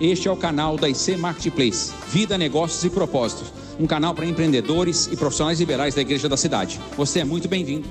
[0.00, 5.06] Este é o canal da IC Marketplace, Vida, Negócios e Propósitos, um canal para empreendedores
[5.08, 6.80] e profissionais liberais da Igreja da Cidade.
[6.96, 7.86] Você é muito bem-vindo.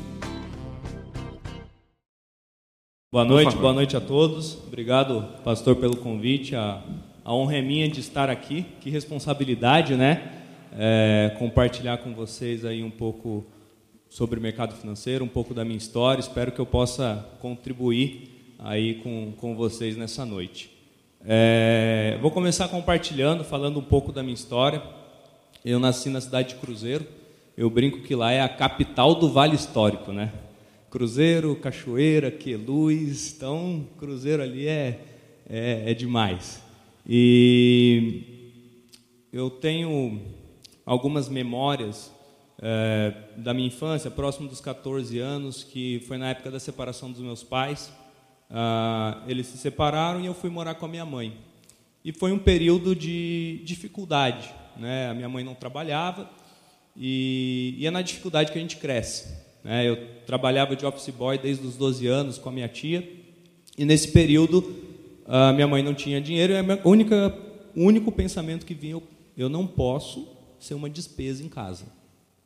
[3.12, 4.58] Boa noite, boa noite a todos.
[4.66, 6.56] Obrigado, pastor, pelo convite.
[6.56, 6.84] A,
[7.24, 8.66] a honra é minha de estar aqui.
[8.82, 10.42] Que responsabilidade, né?
[10.76, 13.46] É, compartilhar com vocês aí um pouco
[14.10, 16.20] sobre o mercado financeiro, um pouco da minha história.
[16.20, 20.79] Espero que eu possa contribuir aí com, com vocês nessa noite.
[21.26, 24.82] É, vou começar compartilhando, falando um pouco da minha história.
[25.66, 27.06] Eu nasci na cidade de Cruzeiro.
[27.58, 30.32] Eu brinco que lá é a capital do Vale Histórico, né?
[30.90, 33.34] Cruzeiro, Cachoeira, Queluz.
[33.36, 35.02] Então, Cruzeiro ali é,
[35.50, 36.64] é, é demais.
[37.06, 38.24] E
[39.34, 40.22] eu tenho
[40.86, 42.12] algumas memórias
[42.62, 47.22] é, da minha infância, próximo dos 14 anos, que foi na época da separação dos
[47.22, 47.92] meus pais.
[48.50, 51.38] Ah, eles se separaram e eu fui morar com a minha mãe.
[52.04, 54.50] E foi um período de dificuldade.
[54.78, 55.10] Né?
[55.10, 56.30] A minha mãe não trabalhava
[56.96, 59.28] e, e é na dificuldade que a gente cresce.
[59.64, 59.88] Né?
[59.88, 63.08] Eu trabalhava de office boy desde os 12 anos com a minha tia
[63.78, 64.88] e nesse período
[65.28, 69.04] a minha mãe não tinha dinheiro e o único pensamento que vinha eu,
[69.38, 70.28] eu não posso
[70.60, 71.86] ser uma despesa em casa.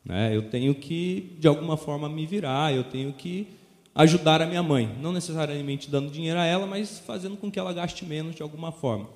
[0.04, 0.36] Né?
[0.36, 3.48] Eu tenho que, de alguma forma, me virar, eu tenho que
[3.96, 4.90] ajudar a minha mãe.
[5.02, 8.72] Não necessariamente dando dinheiro a ela, mas fazendo com que ela gaste menos de alguma
[8.72, 9.10] forma.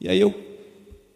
[0.00, 0.34] E aí eu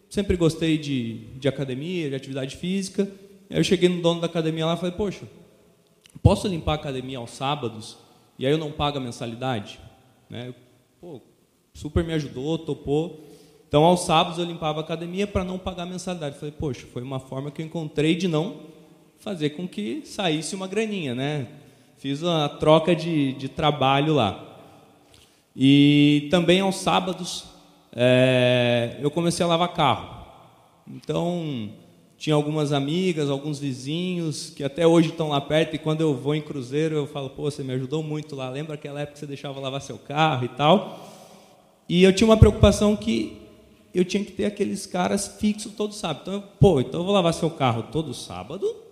[0.08, 3.10] sempre gostei de, de academia, de atividade física.
[3.50, 5.26] Aí eu cheguei no dono da academia lá e falei, poxa,
[6.22, 7.96] posso limpar a academia aos sábados
[8.38, 9.80] e aí eu não pago a mensalidade?
[10.28, 10.54] Né?
[11.00, 11.20] Pô,
[11.72, 13.24] super me ajudou, topou.
[13.68, 16.36] Então, aos sábados eu limpava a academia para não pagar a mensalidade.
[16.36, 18.60] Falei, poxa, foi uma forma que eu encontrei de não
[19.18, 21.48] fazer com que saísse uma graninha, né?
[21.98, 24.42] Fiz uma troca de, de trabalho lá.
[25.56, 27.44] E também aos sábados
[27.90, 30.26] é, eu comecei a lavar carro.
[30.86, 31.70] Então,
[32.18, 36.34] tinha algumas amigas, alguns vizinhos que até hoje estão lá perto e quando eu vou
[36.34, 38.50] em cruzeiro eu falo, pô, você me ajudou muito lá.
[38.50, 41.10] Lembra aquela época que você deixava lavar seu carro e tal?
[41.88, 43.40] E eu tinha uma preocupação que
[43.94, 46.20] eu tinha que ter aqueles caras fixos todo sábado.
[46.28, 48.85] Então, pô, então eu vou lavar seu carro todo sábado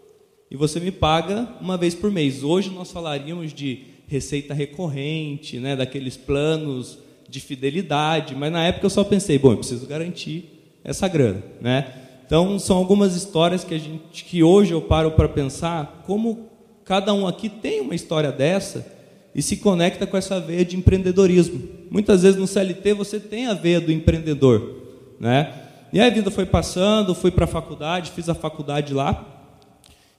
[0.55, 2.45] e você me paga uma vez por mês.
[2.45, 6.97] Hoje nós falaríamos de receita recorrente, né, daqueles planos
[7.29, 11.93] de fidelidade, mas na época eu só pensei, bom, eu preciso garantir essa grana, né?
[12.25, 16.49] Então são algumas histórias que a gente que hoje eu paro para pensar como
[16.85, 18.87] cada um aqui tem uma história dessa
[19.35, 21.61] e se conecta com essa veia de empreendedorismo.
[21.91, 24.85] Muitas vezes no CLT você tem a veia do empreendedor,
[25.19, 25.53] né?
[25.93, 29.34] E a vida foi passando, fui para a faculdade, fiz a faculdade lá,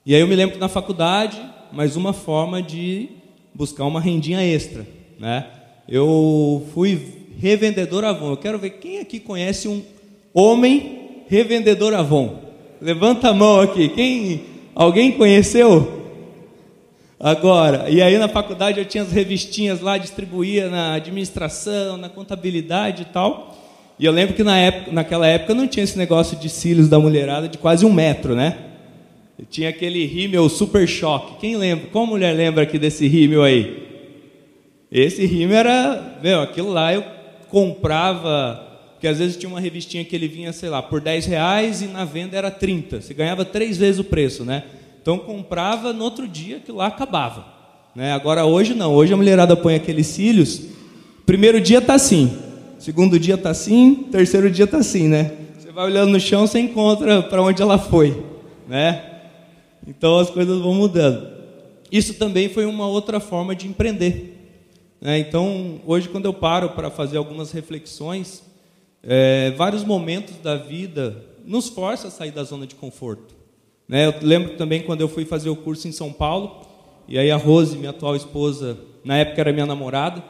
[0.06, 3.10] e aí eu me lembro que na faculdade, mais uma forma de
[3.54, 4.86] buscar uma rendinha extra,
[5.20, 5.48] né?
[5.88, 8.32] Eu fui revendedor Avon.
[8.32, 9.82] Eu quero ver quem aqui conhece um
[10.34, 12.40] homem revendedor Avon.
[12.82, 13.90] Levanta a mão aqui.
[13.90, 14.44] Quem
[14.76, 16.04] alguém conheceu?
[17.20, 23.04] Agora, e aí na faculdade eu tinha as revistinhas lá, distribuía na administração, na contabilidade
[23.04, 23.56] e tal.
[23.98, 27.00] E eu lembro que na época, naquela época não tinha esse negócio de cílios da
[27.00, 28.65] mulherada de quase um metro, né?
[29.50, 31.40] Tinha aquele rímel Super Choque.
[31.40, 31.88] Quem lembra?
[31.92, 33.84] Qual mulher lembra aqui desse rímel aí?
[34.92, 37.04] Esse rímel era, meu, aquilo lá eu
[37.50, 38.62] comprava,
[38.94, 41.88] porque às vezes tinha uma revistinha que ele vinha, sei lá, por 10 reais e
[41.88, 43.02] na venda era 30.
[43.02, 44.64] Você ganhava três vezes o preço, né?
[45.02, 47.46] Então comprava, no outro dia aquilo lá acabava.
[47.94, 48.12] Né?
[48.14, 50.64] Agora hoje não, hoje a mulherada põe aqueles cílios,
[51.26, 52.38] primeiro dia tá assim,
[52.78, 55.32] segundo dia tá assim, terceiro dia tá assim, né?
[55.58, 58.22] Você vai olhando no chão, você encontra para onde ela foi,
[58.68, 59.15] né?
[59.88, 61.36] Então as coisas vão mudando.
[61.92, 64.36] Isso também foi uma outra forma de empreender.
[65.00, 65.20] Né?
[65.20, 68.44] Então, hoje, quando eu paro para fazer algumas reflexões,
[69.04, 73.36] é, vários momentos da vida nos força a sair da zona de conforto.
[73.88, 74.08] Né?
[74.08, 76.66] Eu lembro também quando eu fui fazer o curso em São Paulo,
[77.08, 80.24] e aí a Rose, minha atual esposa, na época era minha namorada,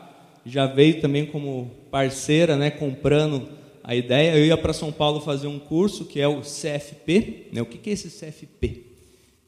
[0.45, 3.47] já veio também como parceira, né, comprando
[3.83, 4.35] a ideia.
[4.37, 7.47] Eu ia para São Paulo fazer um curso que é o CFP.
[7.53, 7.61] Né?
[7.61, 8.84] O que é esse CFP?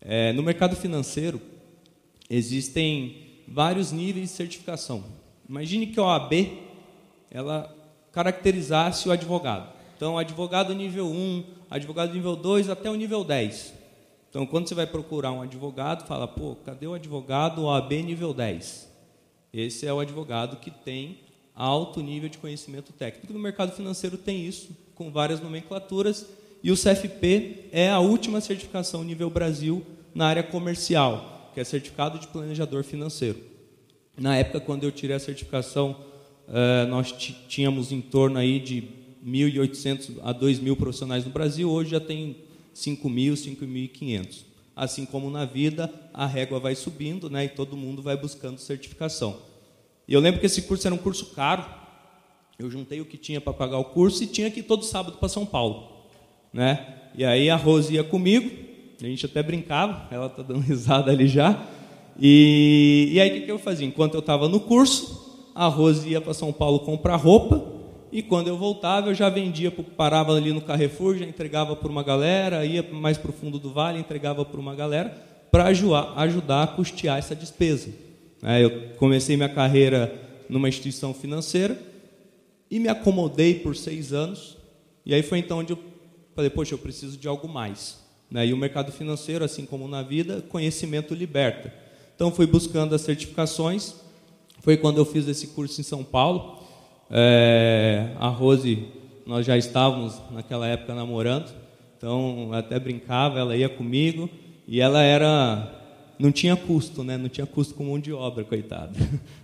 [0.09, 1.41] É, no mercado financeiro,
[2.29, 5.03] existem vários níveis de certificação.
[5.49, 6.31] Imagine que a OAB
[7.29, 7.75] ela
[8.13, 9.69] caracterizasse o advogado.
[9.97, 13.73] Então, advogado nível 1, advogado nível 2 até o nível 10.
[14.29, 18.89] Então, quando você vai procurar um advogado, fala, pô, cadê o advogado OAB nível 10?
[19.51, 21.19] Esse é o advogado que tem
[21.53, 23.33] alto nível de conhecimento técnico.
[23.33, 26.25] No mercado financeiro tem isso, com várias nomenclaturas,
[26.63, 29.85] e o CFP é a última certificação nível Brasil
[30.17, 33.37] na área comercial, que é certificado de planejador financeiro.
[34.17, 35.95] Na época, quando eu tirei a certificação,
[36.47, 37.11] eh, nós
[37.47, 38.83] tínhamos em torno aí de
[39.23, 42.37] 1.800 a 2.000 profissionais no Brasil, hoje já tem
[42.73, 44.45] 5.000, 5.500.
[44.75, 49.37] Assim como na vida, a régua vai subindo né, e todo mundo vai buscando certificação.
[50.07, 51.63] E eu lembro que esse curso era um curso caro.
[52.57, 55.17] Eu juntei o que tinha para pagar o curso e tinha que ir todo sábado
[55.19, 56.07] para São Paulo.
[56.51, 57.01] Né?
[57.13, 58.66] E aí a Rose ia comigo,
[59.05, 61.65] a gente até brincava, ela está dando risada ali já.
[62.19, 63.87] E, e aí o que, que eu fazia?
[63.87, 67.77] Enquanto eu estava no curso, a Rose ia para São Paulo comprar roupa,
[68.11, 72.03] e quando eu voltava, eu já vendia, parava ali no Carrefour, já entregava para uma
[72.03, 75.09] galera, ia mais para o fundo do vale, entregava para uma galera,
[75.51, 77.89] para ajudar, a custear essa despesa.
[78.41, 80.13] É, eu comecei minha carreira
[80.49, 81.77] numa instituição financeira
[82.71, 84.57] e me acomodei por seis anos.
[85.05, 85.79] E aí foi então onde eu
[86.33, 88.06] falei, poxa, eu preciso de algo mais.
[88.29, 88.47] Né?
[88.47, 91.73] E o mercado financeiro, assim como na vida, conhecimento liberta.
[92.15, 93.95] Então fui buscando as certificações.
[94.61, 96.59] Foi quando eu fiz esse curso em São Paulo.
[97.09, 98.85] É, a Rose,
[99.25, 101.53] nós já estávamos naquela época namorando,
[101.97, 104.29] então até brincava, ela ia comigo
[104.67, 105.73] e ela era
[106.19, 107.15] não tinha custo, né?
[107.15, 108.97] Não tinha custo com mão de obra, coitado.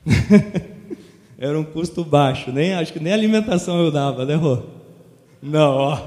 [1.37, 4.63] Era um custo baixo, nem acho que nem alimentação eu dava, né, Rô?
[5.41, 5.99] Não, ó.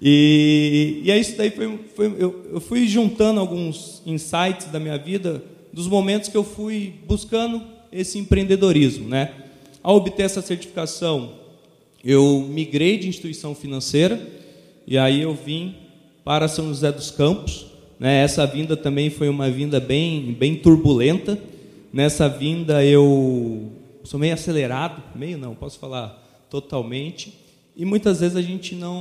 [0.00, 5.42] E, e isso daí foi, foi eu, eu fui juntando alguns insights da minha vida,
[5.72, 7.62] dos momentos que eu fui buscando
[7.92, 9.32] esse empreendedorismo, né?
[9.82, 11.32] Ao obter essa certificação,
[12.04, 14.20] eu migrei de instituição financeira
[14.86, 15.74] e aí eu vim
[16.24, 17.66] para São José dos Campos,
[17.98, 18.22] né?
[18.22, 21.38] Essa vinda também foi uma vinda bem, bem turbulenta.
[21.92, 23.72] Nessa vinda eu
[24.04, 27.47] sou meio acelerado, meio não, posso falar totalmente.
[27.78, 29.00] E muitas vezes a gente não,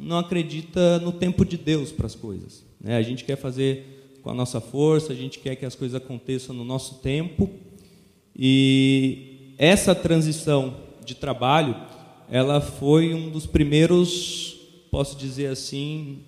[0.00, 2.64] não acredita no tempo de Deus para as coisas.
[2.80, 2.96] Né?
[2.96, 6.56] A gente quer fazer com a nossa força, a gente quer que as coisas aconteçam
[6.56, 7.50] no nosso tempo.
[8.34, 10.74] E essa transição
[11.04, 11.76] de trabalho,
[12.30, 14.56] ela foi um dos primeiros,
[14.90, 16.20] posso dizer assim,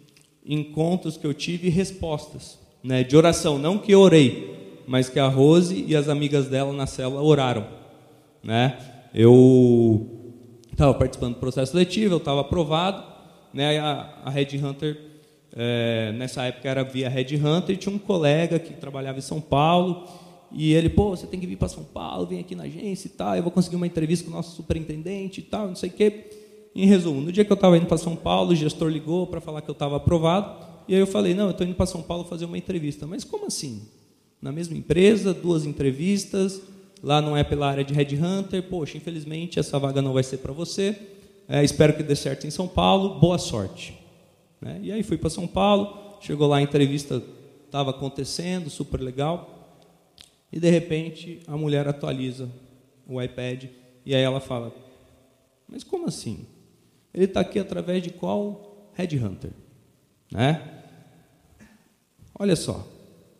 [0.44, 5.28] encontros que eu tive respostas, né, de oração, não que eu orei, mas que a
[5.28, 7.66] Rose e as amigas dela na célula oraram,
[8.44, 8.78] né?
[9.14, 10.15] Eu
[10.76, 13.02] estava participando do processo seletivo, eu estava aprovado,
[13.52, 13.78] né?
[13.78, 15.00] A, a Red Hunter
[15.54, 19.40] é, nessa época era via Red Hunter e tinha um colega que trabalhava em São
[19.40, 20.06] Paulo
[20.52, 23.10] e ele, pô, você tem que vir para São Paulo, vem aqui na agência e
[23.10, 25.92] tal, eu vou conseguir uma entrevista com o nosso superintendente e tal, não sei o
[25.92, 26.30] quê.
[26.74, 29.40] Em resumo, no dia que eu estava indo para São Paulo, o gestor ligou para
[29.40, 30.62] falar que eu estava aprovado.
[30.86, 33.06] E aí eu falei: não, eu estou indo para São Paulo fazer uma entrevista.
[33.06, 33.80] Mas como assim?
[34.42, 36.60] Na mesma empresa, duas entrevistas.
[37.02, 38.62] Lá não é pela área de Headhunter.
[38.62, 40.96] Poxa, infelizmente essa vaga não vai ser para você.
[41.48, 43.20] É, espero que dê certo em São Paulo.
[43.20, 43.96] Boa sorte.
[44.60, 44.80] Né?
[44.82, 46.18] E aí fui para São Paulo.
[46.20, 47.22] Chegou lá, a entrevista
[47.64, 49.78] estava acontecendo, super legal.
[50.52, 52.48] E de repente a mulher atualiza
[53.06, 53.64] o iPad
[54.04, 54.72] e aí ela fala:
[55.68, 56.46] Mas como assim?
[57.12, 59.50] Ele está aqui através de qual headhunter?
[60.30, 60.82] Né?
[62.38, 62.86] Olha só,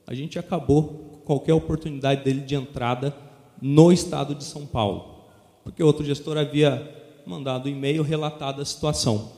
[0.06, 3.14] a gente acabou qualquer oportunidade dele de entrada
[3.60, 5.24] no estado de São Paulo,
[5.64, 6.94] porque outro gestor havia
[7.26, 9.32] mandado um e-mail relatado a situação.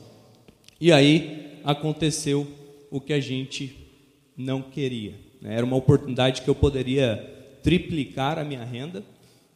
[0.79, 2.47] E aí aconteceu
[2.91, 3.75] o que a gente
[4.37, 5.15] não queria.
[5.41, 5.55] Né?
[5.55, 9.03] Era uma oportunidade que eu poderia triplicar a minha renda.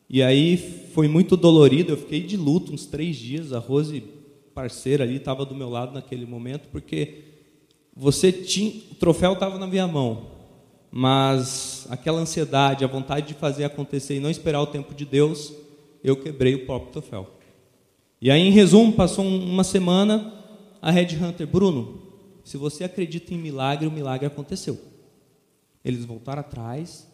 [0.09, 0.57] E aí
[0.93, 3.53] foi muito dolorido, eu fiquei de luto uns três dias.
[3.53, 4.03] A Rose
[4.53, 7.23] parceira ali estava do meu lado naquele momento, porque
[7.95, 10.27] você tinha, o troféu estava na minha mão,
[10.95, 15.51] mas aquela ansiedade, a vontade de fazer acontecer e não esperar o tempo de Deus,
[16.03, 17.31] eu quebrei o próprio troféu.
[18.21, 20.31] E aí, em resumo, passou uma semana,
[20.79, 21.99] a Red Hunter, Bruno,
[22.43, 24.79] se você acredita em milagre, o milagre aconteceu.
[25.83, 27.07] Eles voltaram atrás,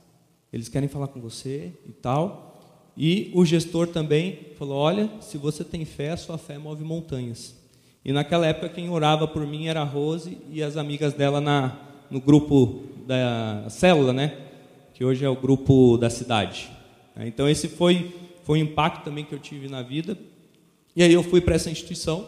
[0.52, 2.92] eles querem falar com você e tal.
[2.98, 7.56] E o gestor também falou: Olha, se você tem fé, a sua fé move montanhas.
[8.04, 11.80] E naquela época, quem orava por mim era a Rose e as amigas dela na,
[12.12, 14.38] no grupo da célula, né?
[14.94, 16.70] Que hoje é o grupo da cidade.
[17.18, 18.13] Então, esse foi,
[18.44, 20.16] foi um impacto também que eu tive na vida.
[20.96, 22.28] E aí, eu fui para essa instituição.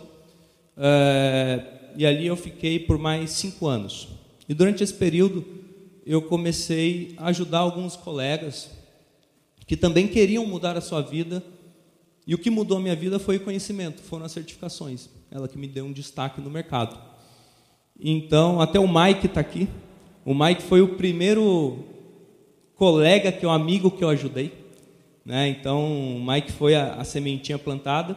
[0.75, 1.63] É,
[1.95, 4.07] e ali eu fiquei por mais cinco anos.
[4.49, 5.45] E durante esse período,
[6.03, 8.71] eu comecei a ajudar alguns colegas
[9.67, 11.43] que também queriam mudar a sua vida.
[12.25, 15.09] E o que mudou a minha vida foi o conhecimento, foram as certificações.
[15.29, 16.99] Ela que me deu um destaque no mercado.
[17.99, 19.69] Então, até o Mike está aqui.
[20.25, 21.79] O Mike foi o primeiro
[22.75, 24.53] colega, que é um amigo que eu ajudei.
[25.25, 25.49] Né?
[25.49, 28.15] Então, o Mike foi a, a sementinha plantada.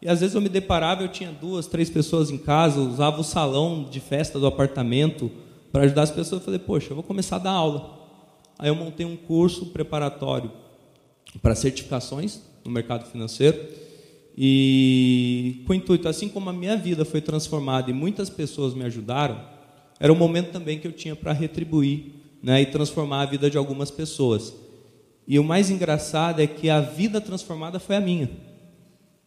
[0.00, 3.24] E às vezes eu me deparava, eu tinha duas, três pessoas em casa, usava o
[3.24, 5.30] salão de festa do apartamento
[5.72, 6.40] para ajudar as pessoas.
[6.40, 7.98] Eu falei, poxa, eu vou começar a dar aula.
[8.58, 10.50] Aí eu montei um curso preparatório
[11.42, 13.58] para certificações no mercado financeiro.
[14.36, 18.84] E com o intuito, assim como a minha vida foi transformada e muitas pessoas me
[18.84, 19.40] ajudaram,
[19.98, 23.56] era o momento também que eu tinha para retribuir né, e transformar a vida de
[23.56, 24.54] algumas pessoas.
[25.26, 28.30] E o mais engraçado é que a vida transformada foi a minha.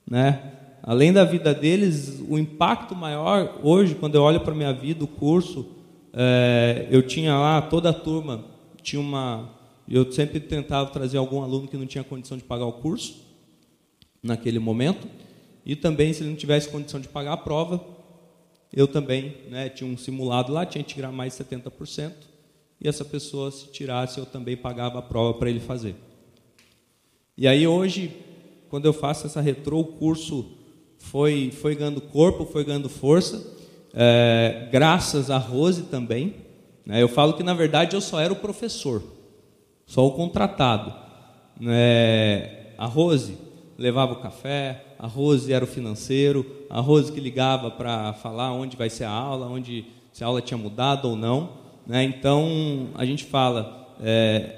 [0.10, 0.54] Né?
[0.84, 5.04] Além da vida deles, o impacto maior, hoje, quando eu olho para a minha vida,
[5.04, 5.66] o curso,
[6.14, 8.46] é, eu tinha lá toda a turma,
[8.82, 9.50] tinha uma.
[9.90, 13.26] Eu sempre tentava trazer algum aluno que não tinha condição de pagar o curso,
[14.22, 15.08] naquele momento,
[15.66, 17.84] e também, se ele não tivesse condição de pagar a prova,
[18.74, 22.14] eu também né, tinha um simulado lá, tinha que tirar mais 70%,
[22.80, 25.96] e essa pessoa, se tirasse, eu também pagava a prova para ele fazer.
[27.36, 28.16] E aí, hoje,
[28.70, 30.52] quando eu faço essa retrô, o curso
[30.98, 33.56] foi, foi ganhando corpo, foi ganhando força,
[33.94, 36.36] é, graças a Rose também.
[36.86, 39.02] Né, eu falo que, na verdade, eu só era o professor,
[39.86, 40.94] só o contratado.
[41.62, 43.47] É, a Rose
[43.78, 48.76] levava o café, a Rose era o financeiro, a Rose que ligava para falar onde
[48.76, 51.52] vai ser a aula, onde se a aula tinha mudado ou não.
[51.86, 52.04] Né?
[52.04, 54.58] Então, a gente fala, é,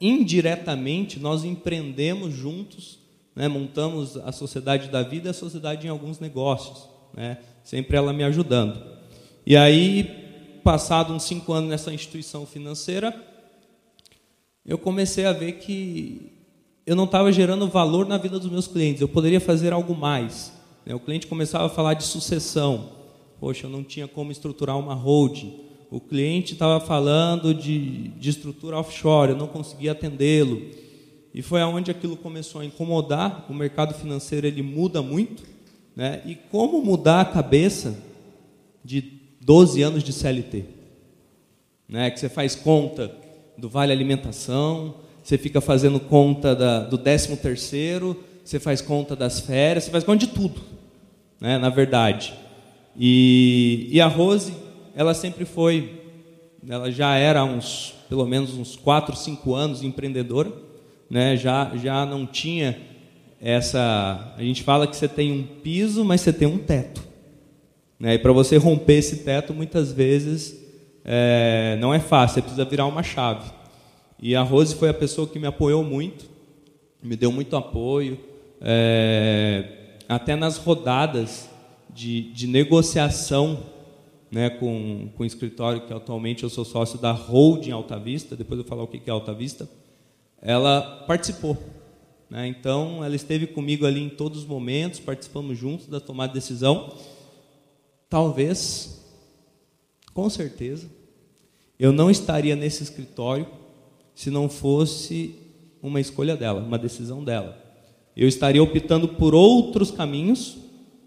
[0.00, 3.00] indiretamente, nós empreendemos juntos,
[3.34, 3.48] né?
[3.48, 7.38] montamos a sociedade da vida e a sociedade em alguns negócios, né?
[7.64, 8.80] sempre ela me ajudando.
[9.44, 13.14] E aí, passado uns cinco anos nessa instituição financeira,
[14.64, 16.37] eu comecei a ver que
[16.88, 20.50] eu não estava gerando valor na vida dos meus clientes, eu poderia fazer algo mais.
[20.86, 20.94] Né?
[20.94, 22.92] O cliente começava a falar de sucessão.
[23.38, 25.54] Poxa, eu não tinha como estruturar uma holding.
[25.90, 30.62] O cliente estava falando de, de estrutura offshore, eu não conseguia atendê-lo.
[31.34, 33.44] E foi aonde aquilo começou a incomodar.
[33.50, 35.42] O mercado financeiro ele muda muito.
[35.94, 36.22] Né?
[36.24, 38.02] E como mudar a cabeça
[38.82, 39.02] de
[39.42, 40.64] 12 anos de CLT?
[41.86, 42.10] Né?
[42.10, 43.14] Que você faz conta
[43.58, 44.94] do vale alimentação,
[45.28, 50.02] você fica fazendo conta da, do 13 terceiro, você faz conta das férias, você faz
[50.02, 50.58] conta de tudo,
[51.38, 52.32] né, na verdade.
[52.96, 54.54] E, e a Rose,
[54.96, 56.00] ela sempre foi,
[56.66, 60.50] ela já era uns, pelo menos uns 4, 5 anos empreendedora,
[61.10, 62.78] né, já, já não tinha
[63.38, 67.02] essa, a gente fala que você tem um piso, mas você tem um teto.
[68.00, 70.58] Né, e para você romper esse teto, muitas vezes
[71.04, 73.57] é, não é fácil, você precisa virar uma chave.
[74.20, 76.28] E a Rose foi a pessoa que me apoiou muito,
[77.02, 78.18] me deu muito apoio,
[78.60, 81.48] é, até nas rodadas
[81.88, 83.62] de, de negociação
[84.30, 88.58] né, com, com o escritório, que atualmente eu sou sócio da Holding Alta Vista, depois
[88.58, 89.68] eu vou falar o que é Alta Vista,
[90.42, 91.56] ela participou.
[92.28, 96.40] Né, então, ela esteve comigo ali em todos os momentos, participamos juntos da tomada de
[96.40, 96.92] decisão.
[98.10, 99.00] Talvez,
[100.12, 100.88] com certeza,
[101.78, 103.46] eu não estaria nesse escritório
[104.18, 105.36] se não fosse
[105.80, 107.56] uma escolha dela, uma decisão dela.
[108.16, 110.58] Eu estaria optando por outros caminhos,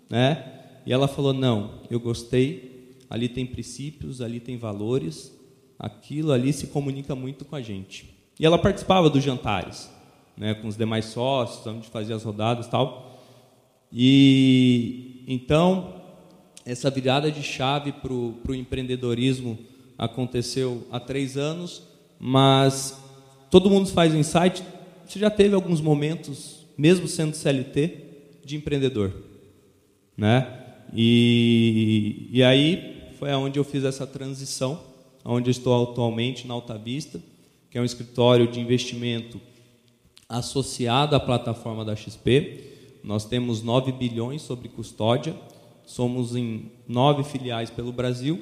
[0.09, 0.61] né?
[0.85, 2.95] E ela falou: "Não, eu gostei.
[3.09, 5.37] Ali tem princípios, ali tem valores.
[5.77, 9.91] Aquilo ali se comunica muito com a gente." E ela participava dos jantares,
[10.37, 13.19] né, com os demais sócios, onde fazia as rodadas, tal.
[13.91, 15.95] E então
[16.65, 19.59] essa virada de chave para o empreendedorismo
[19.97, 21.83] aconteceu há três anos,
[22.17, 23.00] mas
[23.51, 24.63] todo mundo faz insight.
[25.05, 27.97] Você já teve alguns momentos, mesmo sendo CLT,
[28.43, 29.13] de empreendedor,
[30.17, 30.57] né?
[30.93, 34.81] E, e aí foi aonde eu fiz essa transição,
[35.23, 37.21] onde estou atualmente na Alta Vista,
[37.69, 39.39] que é um escritório de investimento
[40.27, 42.63] associado à plataforma da XP.
[43.03, 45.35] Nós temos 9 bilhões sobre custódia,
[45.85, 48.41] somos em nove filiais pelo Brasil.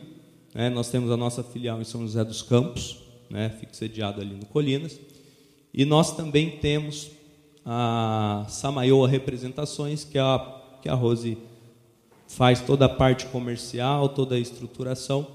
[0.54, 0.70] Né?
[0.70, 5.00] Nós temos a nossa filial em São José dos Campos, né, sediado ali no Colinas.
[5.74, 7.12] E nós também temos
[7.66, 11.38] a Samaioa Representações, que é a, que a Rose
[12.28, 15.28] faz toda a parte comercial, toda a estruturação.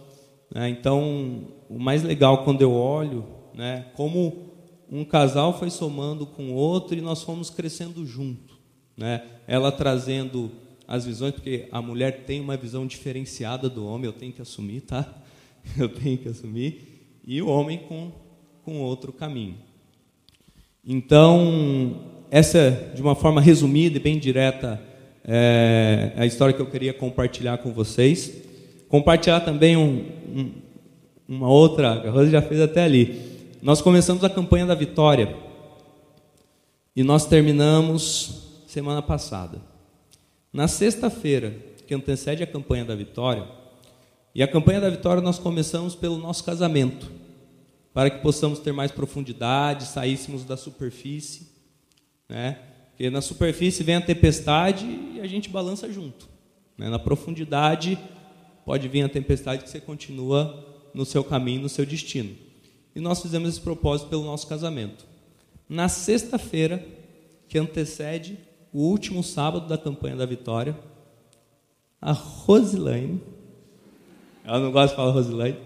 [0.53, 0.69] Né?
[0.69, 3.25] Então, o mais legal quando eu olho,
[3.55, 4.51] né, como
[4.91, 8.59] um casal foi somando com o outro e nós fomos crescendo junto.
[8.97, 9.25] Né?
[9.47, 10.51] Ela trazendo
[10.87, 14.83] as visões, porque a mulher tem uma visão diferenciada do homem, eu tenho que assumir,
[14.83, 15.21] tá?
[15.79, 16.94] Eu tenho que assumir
[17.27, 18.13] e o homem com,
[18.65, 19.57] com outro caminho.
[20.87, 24.81] Então, essa, de uma forma resumida e bem direta,
[25.25, 28.33] é a história que eu queria compartilhar com vocês.
[28.89, 30.53] Compartilhar também um, um,
[31.27, 33.49] uma outra, a Rosa já fez até ali.
[33.63, 35.35] Nós começamos a campanha da vitória
[36.95, 39.59] e nós terminamos semana passada.
[40.53, 43.45] Na sexta-feira, que antecede a campanha da vitória,
[44.35, 47.11] e a campanha da vitória nós começamos pelo nosso casamento,
[47.93, 51.49] para que possamos ter mais profundidade, saíssemos da superfície,
[52.29, 52.59] né?
[52.91, 56.29] Porque na superfície vem a tempestade e a gente balança junto.
[56.79, 56.89] Né?
[56.89, 57.99] Na profundidade
[58.65, 60.65] pode vir a tempestade que você continua
[60.95, 62.35] no seu caminho, no seu destino.
[62.95, 65.05] E nós fizemos esse propósito pelo nosso casamento.
[65.69, 66.87] Na sexta-feira,
[67.49, 68.39] que antecede
[68.73, 70.79] o último sábado da campanha da vitória,
[72.01, 73.21] a Rosilane,
[74.45, 75.57] ela não gosta de falar Rosilane,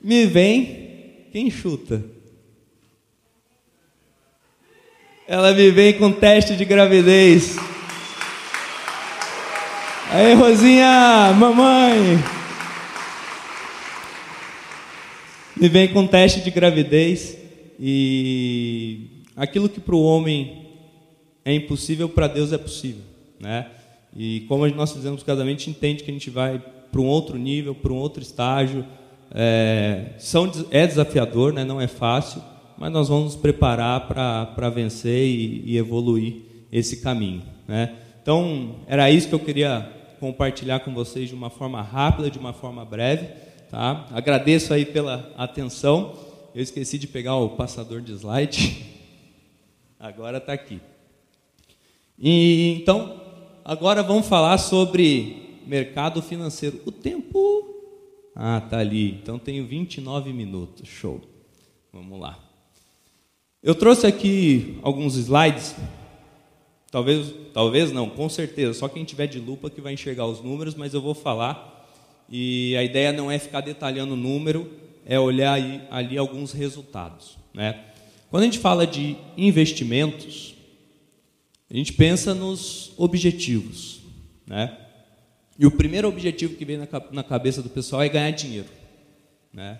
[0.00, 2.04] me vem, quem chuta?
[5.26, 7.56] Ela me vem com teste de gravidez.
[10.10, 12.18] Aí, Rosinha, mamãe.
[15.56, 17.36] Me vem com teste de gravidez
[17.80, 20.66] e aquilo que para o homem
[21.44, 23.02] é impossível, para Deus é possível,
[23.40, 23.66] né?
[24.18, 26.60] E como nós fizemos o casamento, a gente entende que a gente vai
[26.90, 28.84] para um outro nível, para um outro estágio.
[29.32, 31.62] É, são, é desafiador, né?
[31.62, 32.42] não é fácil,
[32.76, 37.44] mas nós vamos nos preparar para vencer e, e, evoluir esse caminho.
[37.68, 37.94] Né?
[38.20, 42.52] Então, era isso que eu queria compartilhar com vocês de uma forma rápida, de uma
[42.52, 43.28] forma breve.
[43.70, 44.04] Tá?
[44.10, 46.16] Agradeço aí pela atenção.
[46.52, 48.84] Eu esqueci de pegar o passador de slide.
[50.00, 50.80] Agora está aqui.
[52.18, 53.27] E, então,
[53.68, 56.80] agora vamos falar sobre mercado financeiro.
[56.86, 57.38] O tempo.
[58.34, 59.10] Ah, tá ali.
[59.22, 60.88] Então tenho 29 minutos.
[60.88, 61.20] Show.
[61.92, 62.38] Vamos lá.
[63.62, 65.76] Eu trouxe aqui alguns slides.
[66.90, 68.72] Talvez, talvez não, com certeza.
[68.72, 71.86] Só quem tiver de lupa que vai enxergar os números, mas eu vou falar.
[72.30, 74.70] E a ideia não é ficar detalhando o número,
[75.04, 75.58] é olhar
[75.90, 77.36] ali alguns resultados.
[77.52, 77.84] Né?
[78.30, 80.54] Quando a gente fala de investimentos,
[81.70, 84.00] a gente pensa nos objetivos.
[84.46, 84.76] Né?
[85.58, 86.78] E o primeiro objetivo que vem
[87.12, 88.68] na, cabeça do pessoal é ganhar dinheiro.
[89.52, 89.78] Né?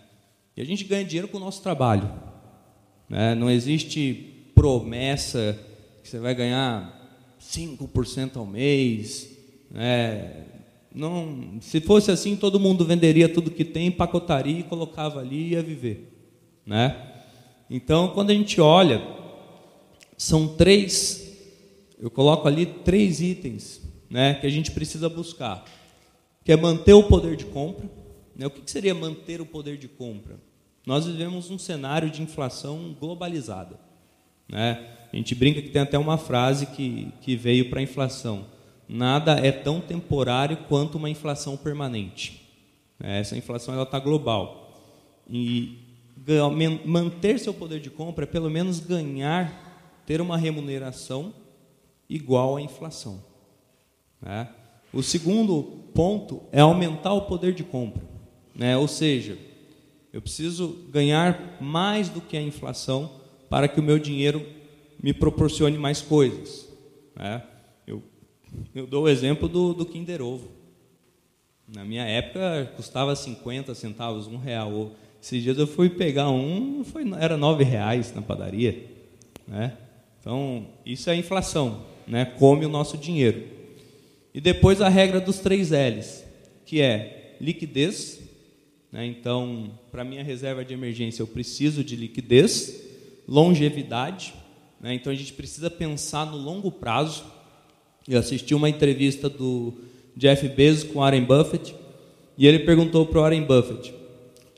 [0.56, 2.10] E a gente ganha dinheiro com o nosso trabalho.
[3.08, 3.34] Né?
[3.34, 5.58] Não existe promessa
[6.02, 6.94] que você vai ganhar
[7.40, 9.30] 5% ao mês.
[9.70, 10.44] Né?
[10.94, 15.50] Não, se fosse assim, todo mundo venderia tudo que tem, empacotaria e colocava ali e
[15.50, 16.12] ia viver.
[16.66, 16.96] Né?
[17.70, 19.00] Então, quando a gente olha,
[20.16, 21.27] são três,
[22.00, 25.64] eu coloco ali três itens né, que a gente precisa buscar,
[26.44, 27.88] que é manter o poder de compra.
[28.34, 28.46] Né?
[28.46, 30.36] O que seria manter o poder de compra?
[30.86, 33.78] Nós vivemos um cenário de inflação globalizada.
[34.48, 34.86] Né?
[35.12, 38.46] A gente brinca que tem até uma frase que, que veio para a inflação:
[38.88, 42.48] nada é tão temporário quanto uma inflação permanente.
[42.98, 43.20] Né?
[43.20, 44.68] Essa inflação está global
[45.28, 45.78] e
[46.84, 51.32] manter seu poder de compra é pelo menos ganhar, ter uma remuneração
[52.08, 53.22] igual à inflação.
[54.20, 54.48] Né?
[54.92, 55.62] O segundo
[55.94, 58.02] ponto é aumentar o poder de compra,
[58.54, 58.76] né?
[58.76, 59.38] ou seja,
[60.12, 63.10] eu preciso ganhar mais do que a inflação
[63.48, 64.44] para que o meu dinheiro
[65.02, 66.68] me proporcione mais coisas.
[67.14, 67.42] Né?
[67.86, 68.02] Eu,
[68.74, 70.50] eu dou o exemplo do, do Kinder Ovo.
[71.68, 74.92] Na minha época custava 50 centavos, um real.
[75.22, 78.86] Esses dias eu fui pegar um, foi, era nove reais na padaria.
[79.46, 79.76] Né?
[80.20, 82.24] Então, isso é inflação, né?
[82.24, 83.44] come o nosso dinheiro.
[84.34, 86.24] E depois a regra dos três L's,
[86.64, 88.20] que é liquidez.
[88.90, 89.06] Né?
[89.06, 92.82] Então, para minha reserva de emergência, eu preciso de liquidez,
[93.26, 94.34] longevidade.
[94.80, 94.94] Né?
[94.94, 97.24] Então, a gente precisa pensar no longo prazo.
[98.06, 99.74] Eu assisti uma entrevista do
[100.16, 101.74] Jeff Bezos com Warren Buffett
[102.38, 103.92] e ele perguntou para Warren Buffett: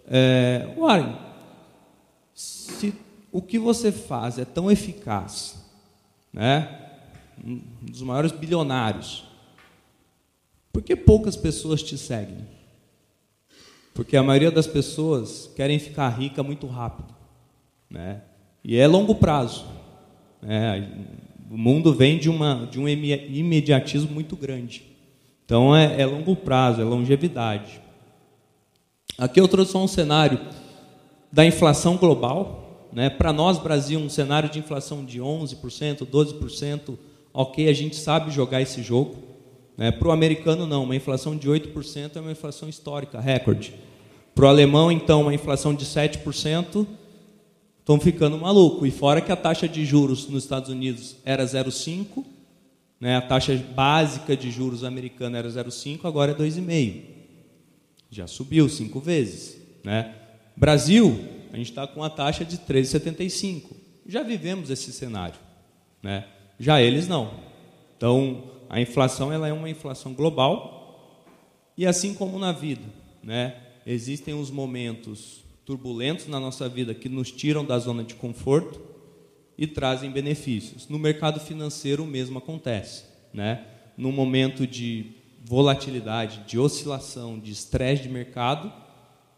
[0.06, 1.16] é, Warren,
[2.34, 2.94] se
[3.32, 5.56] o que você faz é tão eficaz,
[6.32, 6.89] né?
[7.44, 9.24] Um dos maiores bilionários,
[10.72, 12.46] por que poucas pessoas te seguem?
[13.94, 17.14] Porque a maioria das pessoas querem ficar rica muito rápido,
[17.88, 18.22] né?
[18.62, 19.66] E é longo prazo.
[20.40, 21.06] Né?
[21.50, 24.84] O mundo vem de, uma, de um imediatismo muito grande.
[25.44, 27.80] Então é, é longo prazo, é longevidade.
[29.18, 30.40] Aqui eu trouxe só um cenário
[31.32, 32.88] da inflação global.
[32.92, 33.10] Né?
[33.10, 36.98] Para nós, Brasil, um cenário de inflação de 11%, 12%,
[37.32, 39.16] ok, a gente sabe jogar esse jogo.
[39.76, 39.90] Né?
[39.90, 43.74] Para o americano, não, uma inflação de 8% é uma inflação histórica, recorde.
[44.34, 46.86] Para o alemão, então, uma inflação de 7%,
[47.80, 48.86] estão ficando maluco.
[48.86, 52.24] E fora que a taxa de juros nos Estados Unidos era 0,5%,
[53.00, 53.16] né?
[53.16, 57.02] a taxa básica de juros americana era 0,5%, agora é 2,5%.
[58.10, 59.56] Já subiu cinco vezes.
[59.84, 60.14] Né?
[60.56, 61.18] Brasil,
[61.52, 63.62] a gente está com a taxa de 13,75%.
[64.06, 65.38] Já vivemos esse cenário.
[66.02, 66.26] Né?
[66.60, 67.30] Já eles não.
[67.96, 71.24] Então, a inflação ela é uma inflação global
[71.74, 72.84] e assim como na vida,
[73.24, 73.56] né?
[73.86, 78.78] Existem os momentos turbulentos na nossa vida que nos tiram da zona de conforto
[79.56, 80.86] e trazem benefícios.
[80.86, 83.64] No mercado financeiro o mesmo acontece, né?
[83.96, 88.70] No momento de volatilidade, de oscilação, de estresse de mercado,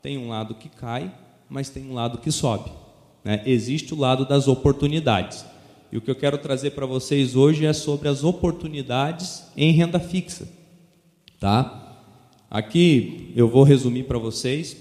[0.02, 1.14] tem um lado que cai,
[1.48, 2.72] mas tem um lado que sobe.
[3.22, 3.42] Né?
[3.46, 5.51] Existe o lado das oportunidades.
[5.92, 10.00] E o que eu quero trazer para vocês hoje é sobre as oportunidades em renda
[10.00, 10.48] fixa.
[11.38, 12.02] Tá?
[12.50, 14.74] Aqui eu vou resumir para vocês,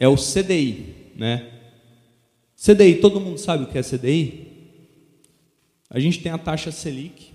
[0.00, 1.12] é o CDI.
[1.16, 1.50] Né?
[2.56, 4.46] CDI, todo mundo sabe o que é CDI?
[5.90, 7.34] A gente tem a taxa Selic,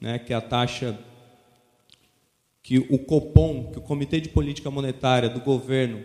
[0.00, 0.98] né, que é a taxa
[2.62, 6.02] que o Copom, que o Comitê de Política Monetária do governo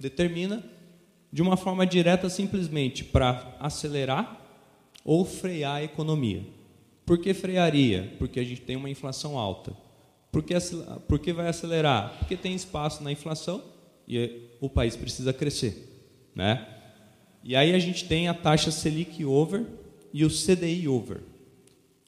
[0.00, 0.64] determina
[1.32, 4.47] de uma forma direta simplesmente para acelerar
[5.08, 6.42] ou frear a economia.
[7.06, 8.12] Por que frearia?
[8.18, 9.74] Porque a gente tem uma inflação alta.
[10.30, 10.52] Por que,
[11.08, 12.14] por que vai acelerar?
[12.18, 13.62] Porque tem espaço na inflação
[14.06, 16.28] e o país precisa crescer.
[16.34, 16.62] Né?
[17.42, 19.64] E aí a gente tem a taxa Selic over
[20.12, 21.22] e o CDI over.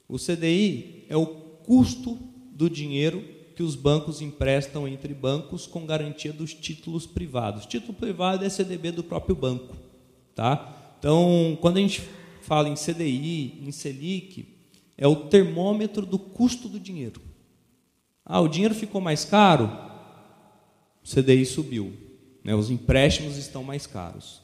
[0.07, 2.19] O CDI é o custo
[2.53, 3.25] do dinheiro
[3.57, 7.65] que os bancos emprestam entre bancos com garantia dos títulos privados.
[7.65, 9.75] Título privado é CDB do próprio banco,
[10.35, 10.97] tá?
[10.99, 12.03] Então, quando a gente
[12.51, 14.45] fala em CDI, em Selic,
[14.99, 17.21] é o termômetro do custo do dinheiro.
[18.27, 19.71] Ah, o dinheiro ficou mais caro?
[21.01, 21.93] O CDI subiu.
[22.43, 22.53] Né?
[22.53, 24.43] Os empréstimos estão mais caros.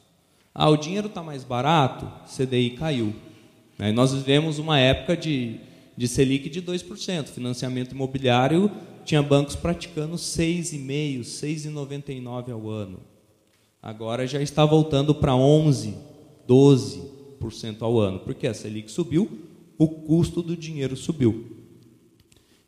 [0.55, 2.05] Ah, o dinheiro está mais barato?
[2.05, 3.13] O CDI caiu.
[3.77, 3.91] Né?
[3.91, 5.59] Nós vivemos uma época de,
[5.97, 7.25] de Selic de 2%.
[7.25, 8.71] Financiamento imobiliário
[9.03, 13.01] tinha bancos praticando 6,5%, 6,99% ao ano.
[13.81, 15.93] Agora já está voltando para 11%,
[16.47, 17.16] 12%
[17.81, 18.19] ao ano.
[18.19, 19.29] Porque a Selic subiu,
[19.77, 21.57] o custo do dinheiro subiu.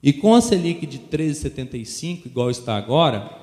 [0.01, 3.37] E com a Selic de 13,75, igual está agora,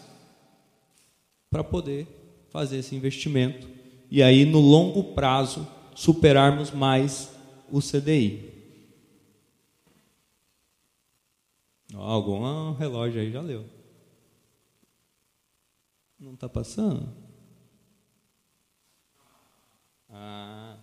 [1.49, 2.07] para poder
[2.49, 3.67] fazer esse investimento
[4.09, 7.29] e aí no longo prazo superarmos mais
[7.77, 8.53] o CDI.
[11.93, 13.65] algum relógio aí já leu.
[16.19, 17.13] Não está passando?
[20.09, 20.77] Ah.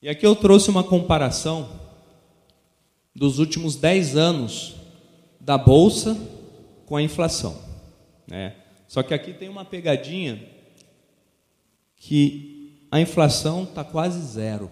[0.00, 1.80] E aqui eu trouxe uma comparação
[3.14, 4.76] dos últimos 10 anos
[5.40, 6.14] da bolsa
[6.84, 7.58] com a inflação.
[8.26, 8.63] Né?
[8.94, 10.40] Só que aqui tem uma pegadinha
[11.96, 14.70] que a inflação está quase zero,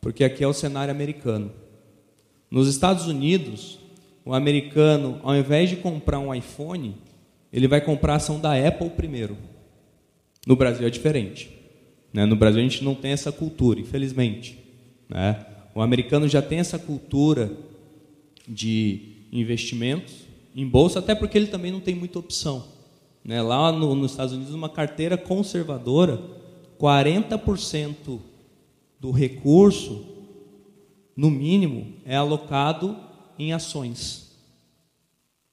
[0.00, 1.50] porque aqui é o cenário americano.
[2.48, 3.80] Nos Estados Unidos,
[4.24, 6.96] o americano, ao invés de comprar um iPhone,
[7.52, 9.36] ele vai comprar a ação da Apple primeiro.
[10.46, 11.50] No Brasil é diferente.
[12.12, 12.24] Né?
[12.26, 14.60] No Brasil a gente não tem essa cultura, infelizmente.
[15.08, 15.44] Né?
[15.74, 17.50] O americano já tem essa cultura
[18.46, 20.14] de investimentos
[20.54, 22.78] em bolsa, até porque ele também não tem muita opção.
[23.24, 23.40] Né?
[23.42, 26.20] Lá no, nos Estados Unidos, uma carteira conservadora,
[26.78, 28.20] 40%
[28.98, 30.06] do recurso,
[31.16, 32.96] no mínimo, é alocado
[33.38, 34.30] em ações.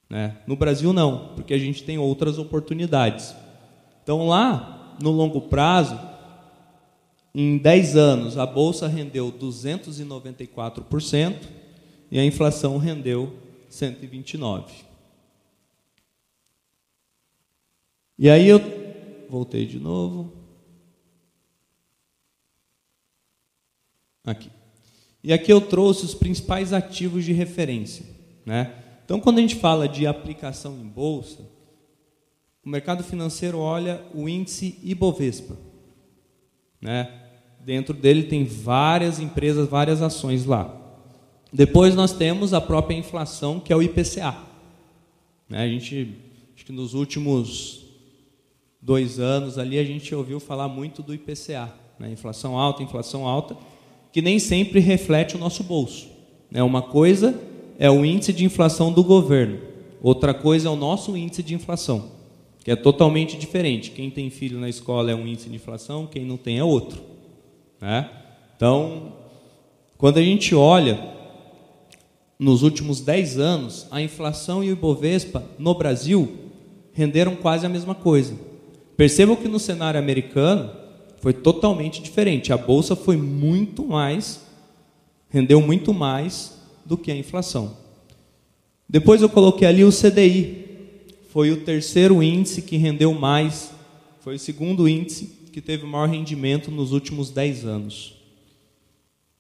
[0.10, 0.38] Né?
[0.48, 3.36] No Brasil, não, porque a gente tem outras oportunidades.
[4.04, 6.00] Então, lá, no longo prazo,
[7.36, 11.36] em 10 anos, a bolsa rendeu 294%
[12.10, 13.34] e a inflação rendeu
[13.70, 14.87] 129.
[18.18, 18.60] E aí eu
[19.30, 20.34] voltei de novo.
[24.26, 24.50] Aqui.
[25.24, 28.06] E aqui eu trouxe os principais ativos de referência,
[28.46, 28.84] né?
[29.06, 31.44] Então, quando a gente fala de aplicação em bolsa,
[32.64, 35.58] o mercado financeiro olha o índice Ibovespa,
[36.82, 37.24] né?
[37.62, 40.74] Dentro dele tem várias empresas, várias ações lá.
[41.52, 44.38] Depois nós temos a própria inflação, que é o IPCA.
[45.50, 45.64] Né?
[45.64, 46.16] A gente,
[46.56, 47.87] acho que nos últimos
[48.82, 52.12] dois anos ali a gente ouviu falar muito do IPCA, né?
[52.12, 53.58] inflação alta, inflação alta,
[54.12, 56.08] que nem sempre reflete o nosso bolso.
[56.50, 56.64] Né?
[56.64, 57.40] Uma coisa
[57.78, 59.60] é o índice de inflação do governo,
[60.02, 62.12] outra coisa é o nosso índice de inflação,
[62.64, 63.92] que é totalmente diferente.
[63.92, 67.02] Quem tem filho na escola é um índice de inflação, quem não tem é outro.
[67.82, 68.10] Né?
[68.56, 69.14] Então,
[69.98, 71.16] quando a gente olha
[72.40, 76.38] nos últimos 10 anos, a inflação e o Ibovespa no Brasil
[76.94, 78.47] renderam quase a mesma coisa.
[78.98, 80.72] Percebam que no cenário americano
[81.22, 82.52] foi totalmente diferente.
[82.52, 84.42] A bolsa foi muito mais,
[85.30, 87.78] rendeu muito mais do que a inflação.
[88.90, 90.66] Depois eu coloquei ali o CDI.
[91.30, 93.72] Foi o terceiro índice que rendeu mais,
[94.22, 98.16] foi o segundo índice que teve o maior rendimento nos últimos 10 anos.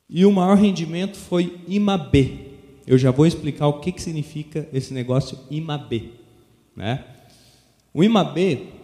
[0.09, 2.47] E o maior rendimento foi IMAB.
[2.85, 6.11] Eu já vou explicar o que, que significa esse negócio IMAB.
[6.75, 7.03] Né?
[7.93, 8.76] O IMAB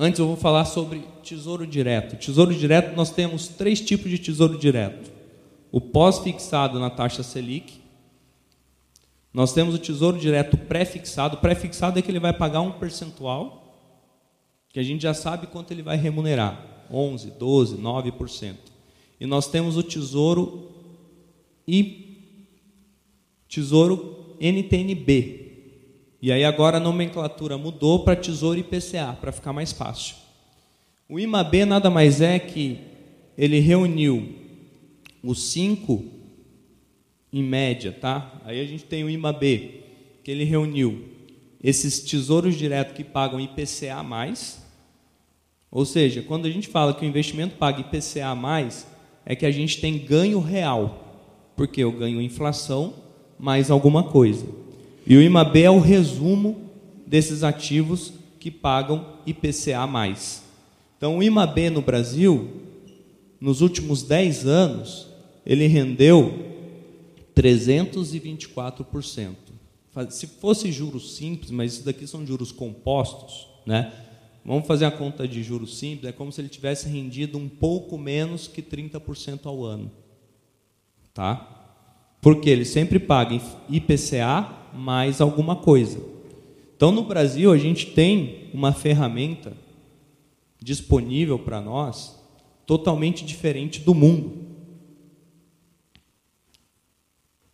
[0.00, 2.16] Antes eu vou falar sobre tesouro direto.
[2.16, 5.10] Tesouro direto, nós temos três tipos de tesouro direto:
[5.72, 7.80] o pós-fixado na taxa Selic,
[9.34, 11.38] nós temos o tesouro direto pré-fixado.
[11.38, 13.76] Pré-fixado é que ele vai pagar um percentual,
[14.68, 18.54] que a gente já sabe quanto ele vai remunerar: 11, 12, 9%.
[19.20, 20.70] E nós temos o tesouro
[21.66, 22.38] e
[23.48, 25.47] tesouro NTNB,
[26.20, 30.16] e aí agora a nomenclatura mudou para Tesouro IPCA, para ficar mais fácil.
[31.08, 32.78] O IMAB nada mais é que
[33.36, 34.34] ele reuniu
[35.22, 36.04] os cinco
[37.32, 38.40] em média, tá?
[38.44, 39.42] Aí a gente tem o IMAB,
[40.24, 41.04] que ele reuniu
[41.62, 44.04] esses tesouros diretos que pagam IPCA.
[45.70, 48.36] Ou seja, quando a gente fala que o investimento paga IPCA
[49.24, 51.04] é que a gente tem ganho real.
[51.56, 52.94] Porque eu ganho inflação
[53.38, 54.46] mais alguma coisa.
[55.08, 56.68] E o IMAB é o resumo
[57.06, 59.88] desses ativos que pagam IPCA+.
[60.98, 62.60] Então, o IMAB no Brasil,
[63.40, 65.08] nos últimos 10 anos,
[65.46, 66.44] ele rendeu
[67.34, 69.34] 324%.
[70.10, 73.90] Se fosse juros simples, mas isso daqui são juros compostos, né?
[74.44, 77.96] Vamos fazer a conta de juros simples, é como se ele tivesse rendido um pouco
[77.96, 79.90] menos que 30% ao ano.
[81.14, 81.57] Tá?
[82.20, 86.00] Porque ele sempre paga IPCA mais alguma coisa.
[86.76, 89.52] Então, no Brasil, a gente tem uma ferramenta
[90.62, 92.18] disponível para nós
[92.66, 94.32] totalmente diferente do mundo.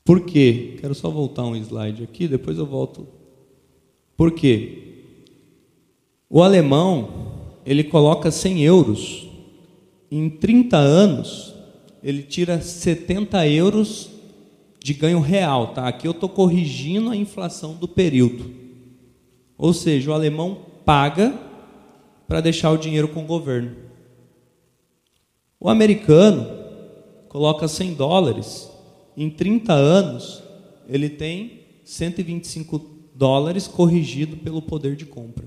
[0.04, 0.76] Por quê?
[0.80, 3.06] Quero só voltar um slide aqui, depois eu volto.
[4.16, 4.82] Por quê?
[6.28, 7.32] O alemão,
[7.64, 9.26] ele coloca 100 euros,
[10.10, 11.54] em 30 anos,
[12.02, 14.10] ele tira 70 euros
[14.84, 15.88] de ganho real, tá?
[15.88, 18.52] Aqui eu estou corrigindo a inflação do período.
[19.56, 21.34] Ou seja, o alemão paga
[22.28, 23.74] para deixar o dinheiro com o governo.
[25.58, 26.46] O americano
[27.30, 28.70] coloca 100 dólares,
[29.16, 30.42] em 30 anos
[30.86, 32.78] ele tem 125
[33.14, 35.46] dólares corrigido pelo poder de compra.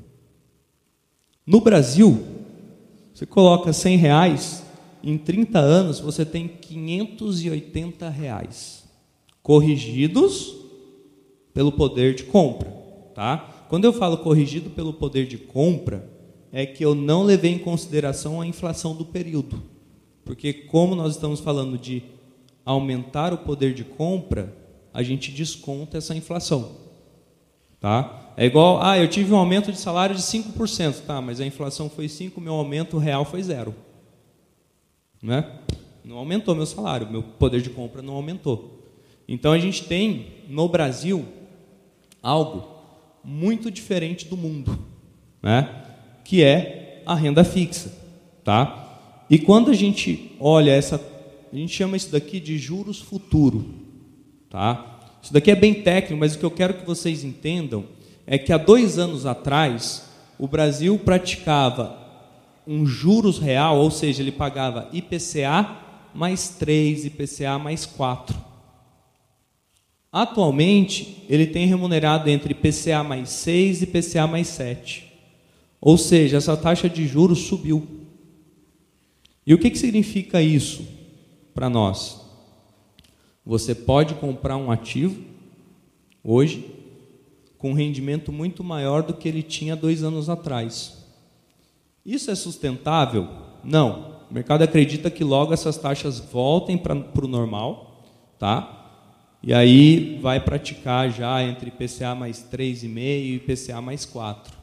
[1.46, 2.26] No Brasil,
[3.14, 4.64] você coloca 100 reais,
[5.04, 8.77] em 30 anos você tem 580 reais
[9.48, 10.58] corrigidos
[11.54, 12.70] pelo poder de compra,
[13.16, 13.66] tá?
[13.70, 16.06] Quando eu falo corrigido pelo poder de compra,
[16.52, 19.64] é que eu não levei em consideração a inflação do período.
[20.26, 22.04] Porque como nós estamos falando de
[22.66, 24.54] aumentar o poder de compra,
[24.94, 26.72] a gente desconta essa inflação.
[27.80, 28.34] Tá?
[28.36, 31.90] É igual, ah, eu tive um aumento de salário de 5%, tá, mas a inflação
[31.90, 33.74] foi 5, meu aumento real foi zero.
[35.24, 35.50] Né?
[36.04, 38.77] Não aumentou meu salário, meu poder de compra não aumentou.
[39.28, 41.26] Então a gente tem no Brasil
[42.22, 42.68] algo
[43.24, 44.80] muito diferente do mundo,
[45.44, 45.84] né?
[46.24, 47.92] Que é a renda fixa,
[48.44, 49.26] tá?
[49.30, 51.02] E quando a gente olha essa,
[51.52, 53.66] a gente chama isso daqui de juros futuro,
[54.50, 55.00] tá?
[55.22, 57.86] Isso daqui é bem técnico, mas o que eu quero que vocês entendam
[58.26, 60.10] é que há dois anos atrás
[60.40, 61.98] o Brasil praticava
[62.66, 65.78] um juros real, ou seja, ele pagava IPCA
[66.14, 68.38] mais 3, IPCA mais 4.
[70.18, 75.14] Atualmente, ele tem remunerado entre IPCA mais 6 e IPCA mais 7.
[75.80, 77.86] Ou seja, essa taxa de juros subiu.
[79.46, 80.88] E o que, que significa isso
[81.54, 82.20] para nós?
[83.46, 85.22] Você pode comprar um ativo
[86.24, 86.66] hoje
[87.60, 90.98] com rendimento muito maior do que ele tinha dois anos atrás.
[92.04, 93.30] Isso é sustentável?
[93.64, 94.24] Não.
[94.32, 98.04] O mercado acredita que logo essas taxas voltem para o normal,
[98.40, 98.77] tá?
[99.42, 104.58] E aí vai praticar já entre IPCA mais 3,5 e IPCA mais 4.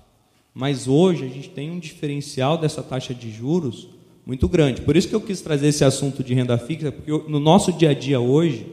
[0.52, 3.88] Mas hoje a gente tem um diferencial dessa taxa de juros
[4.26, 4.82] muito grande.
[4.82, 7.90] Por isso que eu quis trazer esse assunto de renda fixa, porque no nosso dia
[7.90, 8.66] a dia hoje,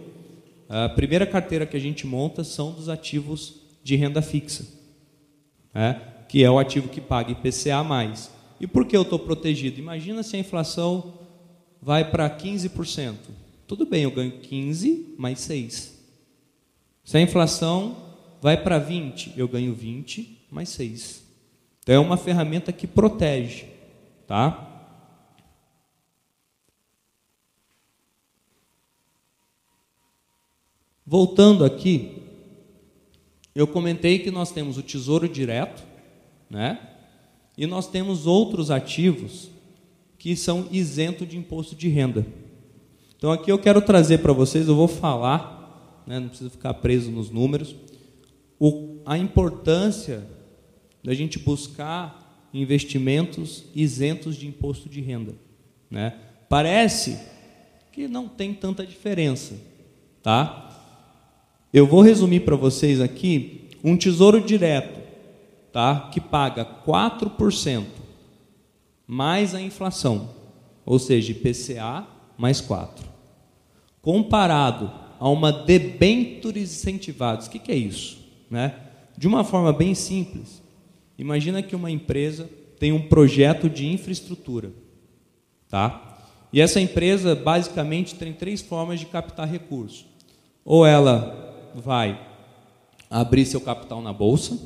[0.69, 4.65] a primeira carteira que a gente monta são dos ativos de renda fixa,
[5.73, 5.99] né?
[6.29, 8.31] que é o ativo que paga IPCA mais.
[8.59, 9.79] E por que eu estou protegido?
[9.79, 11.15] Imagina se a inflação
[11.81, 13.15] vai para 15%.
[13.71, 15.97] Tudo bem, eu ganho 15 mais 6.
[17.05, 21.23] Se a inflação vai para 20, eu ganho 20 mais 6.
[21.79, 23.67] Então é uma ferramenta que protege,
[24.27, 24.99] tá?
[31.05, 32.23] Voltando aqui,
[33.55, 35.81] eu comentei que nós temos o tesouro direto,
[36.49, 36.89] né?
[37.57, 39.49] E nós temos outros ativos
[40.17, 42.27] que são isentos de imposto de renda.
[43.21, 47.11] Então aqui eu quero trazer para vocês, eu vou falar, né, não precisa ficar preso
[47.11, 47.75] nos números,
[48.59, 50.27] o, a importância
[51.03, 55.35] da gente buscar investimentos isentos de imposto de renda.
[55.87, 56.15] Né?
[56.49, 57.19] Parece
[57.91, 59.53] que não tem tanta diferença,
[60.23, 60.69] tá?
[61.71, 64.99] Eu vou resumir para vocês aqui um tesouro direto,
[65.71, 66.09] tá?
[66.11, 67.85] Que paga 4%
[69.05, 70.31] mais a inflação,
[70.83, 73.10] ou seja, IPCA mais 4.
[74.01, 77.47] Comparado a uma debentures incentivados.
[77.47, 78.17] O que, que é isso?
[78.49, 78.75] Né?
[79.17, 80.61] De uma forma bem simples,
[81.17, 84.71] imagina que uma empresa tem um projeto de infraestrutura,
[85.69, 86.17] tá?
[86.51, 90.05] E essa empresa basicamente tem três formas de captar recursos.
[90.65, 92.19] Ou ela vai
[93.09, 94.59] abrir seu capital na bolsa,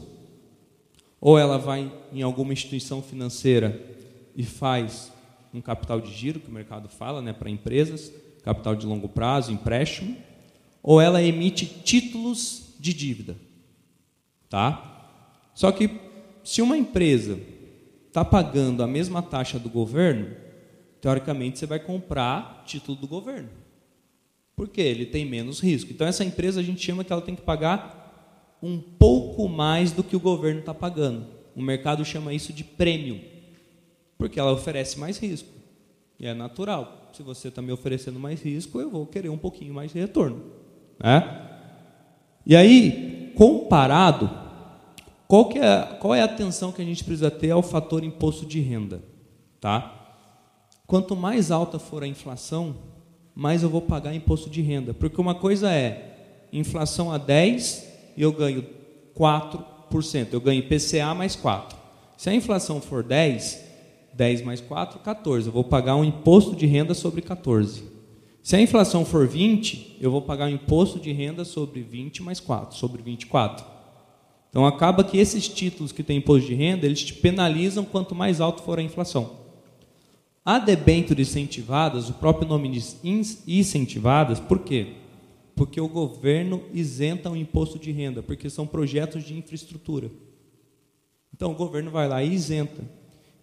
[1.19, 3.81] ou ela vai em alguma instituição financeira
[4.35, 5.11] e faz
[5.53, 8.11] um capital de giro, que o mercado fala, né, para empresas,
[8.45, 10.15] capital de longo prazo, empréstimo,
[10.83, 13.35] ou ela emite títulos de dívida.
[14.47, 15.09] Tá?
[15.55, 15.89] Só que
[16.43, 17.39] se uma empresa
[18.07, 20.37] está pagando a mesma taxa do governo,
[21.01, 23.49] teoricamente você vai comprar título do governo.
[24.55, 25.91] Porque ele tem menos risco.
[25.91, 30.03] Então, essa empresa a gente chama que ela tem que pagar um pouco mais do
[30.03, 31.25] que o governo está pagando.
[31.55, 33.19] O mercado chama isso de prêmio,
[34.19, 35.54] porque ela oferece mais risco.
[36.19, 37.09] E é natural.
[37.13, 40.41] Se você está me oferecendo mais risco, eu vou querer um pouquinho mais de retorno.
[40.99, 41.51] Né?
[42.45, 44.29] E aí, comparado,
[45.27, 48.45] qual, que é, qual é a atenção que a gente precisa ter ao fator imposto
[48.45, 49.01] de renda?
[49.59, 49.93] Tá?
[50.85, 52.75] Quanto mais alta for a inflação,
[53.33, 54.93] mais eu vou pagar imposto de renda.
[54.93, 58.65] Porque uma coisa é inflação a 10 e eu ganho
[59.17, 60.27] 4%.
[60.31, 61.77] Eu ganho IPCA mais 4.
[62.17, 63.64] Se a inflação for 10,
[64.15, 65.47] 10 mais 4, 14.
[65.47, 67.83] Eu vou pagar um imposto de renda sobre 14.
[68.41, 72.39] Se a inflação for 20, eu vou pagar um imposto de renda sobre 20 mais
[72.39, 73.65] 4, sobre 24.
[74.49, 78.39] Então acaba que esses títulos que têm imposto de renda, eles te penalizam quanto mais
[78.39, 79.45] alto for a inflação.
[80.45, 84.93] A debêntures incentivadas, o próprio nome diz incentivadas, por quê?
[85.55, 90.11] Porque o governo isenta o imposto de renda, porque são projetos de infraestrutura.
[91.33, 92.83] Então o governo vai lá e isenta.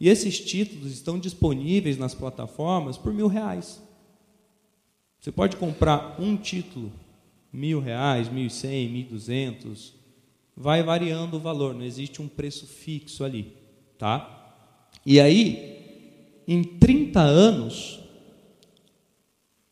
[0.02, 3.80] E esses títulos estão disponíveis nas plataformas por mil reais.
[5.20, 6.92] Você pode comprar um título,
[7.52, 9.94] mil reais, mil e cem, mil duzentos,
[10.56, 13.56] vai variando o valor, não existe um preço fixo ali,
[13.96, 14.90] tá?
[15.06, 18.00] E aí em 30 anos,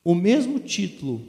[0.05, 1.27] o mesmo título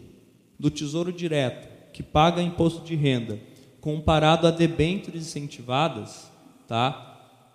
[0.59, 3.39] do Tesouro Direto, que paga imposto de renda,
[3.79, 6.31] comparado a debêntures incentivadas,
[6.67, 7.10] tá?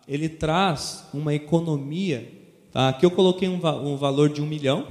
[0.06, 2.30] Ele traz uma economia,
[2.72, 2.88] tá?
[2.88, 4.86] aqui eu coloquei um, um valor de um milhão,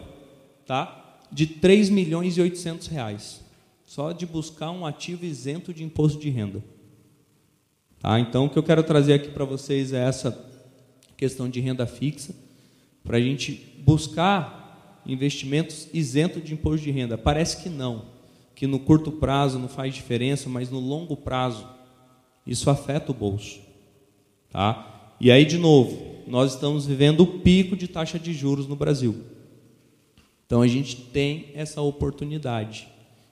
[0.66, 1.20] tá?
[1.32, 3.42] de 3 milhões e 800 reais,
[3.86, 6.64] só de buscar um ativo isento de imposto de renda.
[8.00, 8.20] Tá?
[8.20, 10.38] Então, o que eu quero trazer aqui para vocês é essa
[11.18, 12.36] questão de renda fixa,
[13.04, 17.18] para a gente buscar investimentos isentos de imposto de renda.
[17.18, 18.06] Parece que não,
[18.56, 21.68] que no curto prazo não faz diferença, mas no longo prazo
[22.46, 23.60] isso afeta o bolso.
[24.50, 24.95] Tá?
[25.20, 29.16] E aí, de novo, nós estamos vivendo o pico de taxa de juros no Brasil.
[30.46, 32.88] Então a gente tem essa oportunidade.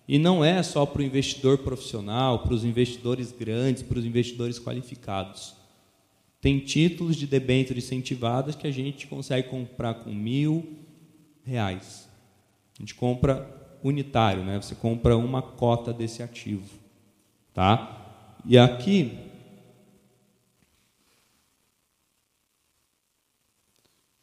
[0.07, 4.59] E não é só para o investidor profissional, para os investidores grandes, para os investidores
[4.59, 5.55] qualificados.
[6.41, 10.77] Tem títulos de debênture incentivadas que a gente consegue comprar com mil
[11.45, 12.09] reais.
[12.77, 13.49] A gente compra
[13.83, 14.61] unitário, né?
[14.61, 16.69] Você compra uma cota desse ativo,
[17.53, 18.37] tá?
[18.45, 19.17] E aqui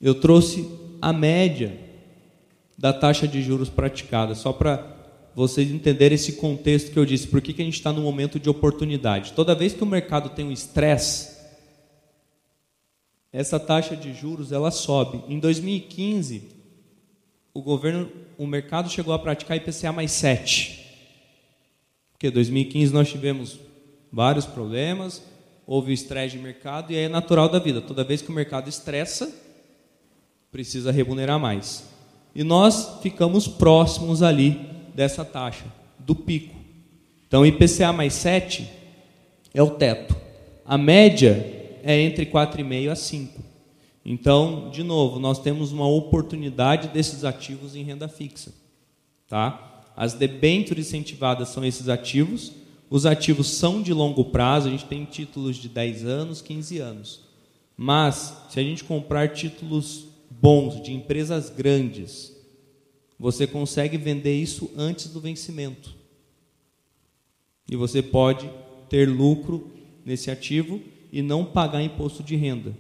[0.01, 0.67] eu trouxe
[1.03, 1.79] a média
[2.77, 4.97] da taxa de juros praticada, só para
[5.35, 8.41] vocês entenderem esse contexto que eu disse, por que, que a gente está no momento
[8.41, 9.33] de oportunidade.
[9.33, 11.39] Toda vez que o mercado tem um estresse,
[13.33, 15.23] essa taxa de juros ela sobe.
[15.29, 16.43] Em 2015,
[17.55, 20.87] o governo, o mercado chegou a praticar IPCA mais 7.
[22.13, 23.59] Porque em 2015 nós tivemos
[24.13, 25.23] vários problemas,
[25.67, 27.81] houve estresse de mercado e é natural da vida.
[27.81, 29.33] Toda vez que o mercado estressa,
[30.51, 31.89] precisa remunerar mais.
[32.35, 34.61] E nós ficamos próximos ali
[34.95, 35.65] dessa taxa,
[35.99, 36.55] do pico.
[37.27, 38.69] Então, IPCA mais 7
[39.55, 40.17] é o teto.
[40.65, 43.41] A média é entre 4,5 a 5.
[44.05, 48.53] Então, de novo, nós temos uma oportunidade desses ativos em renda fixa.
[49.29, 49.85] Tá?
[49.97, 52.53] As debêntures incentivadas são esses ativos.
[52.89, 57.21] Os ativos são de longo prazo, a gente tem títulos de 10 anos, 15 anos.
[57.77, 60.10] Mas, se a gente comprar títulos
[60.41, 62.37] bons, de empresas grandes,
[63.19, 65.95] você consegue vender isso antes do vencimento.
[67.71, 68.51] E você pode
[68.89, 69.71] ter lucro
[70.05, 70.81] nesse ativo
[71.13, 72.75] e não pagar imposto de renda.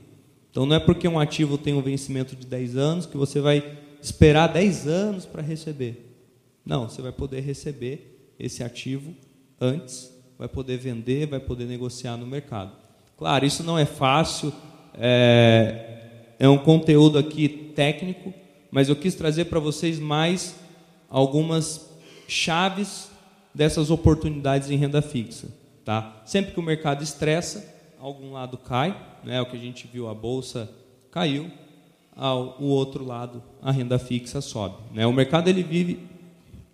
[0.51, 3.79] Então não é porque um ativo tem um vencimento de 10 anos que você vai
[4.03, 6.11] esperar 10 anos para receber.
[6.65, 9.15] Não, você vai poder receber esse ativo
[9.61, 12.73] antes, vai poder vender, vai poder negociar no mercado.
[13.17, 14.53] Claro, isso não é fácil,
[14.95, 16.00] é,
[16.41, 18.33] é um conteúdo aqui técnico,
[18.71, 20.57] mas eu quis trazer para vocês mais
[21.07, 21.91] algumas
[22.27, 23.11] chaves
[23.55, 25.49] dessas oportunidades em renda fixa.
[25.85, 26.23] Tá?
[26.25, 27.63] Sempre que o mercado estressa,
[27.99, 30.71] algum lado cai, né, o que a gente viu, a bolsa
[31.11, 31.51] caiu,
[32.17, 34.77] ao o outro lado, a renda fixa sobe.
[34.95, 35.07] Né?
[35.07, 36.01] O mercado ele vive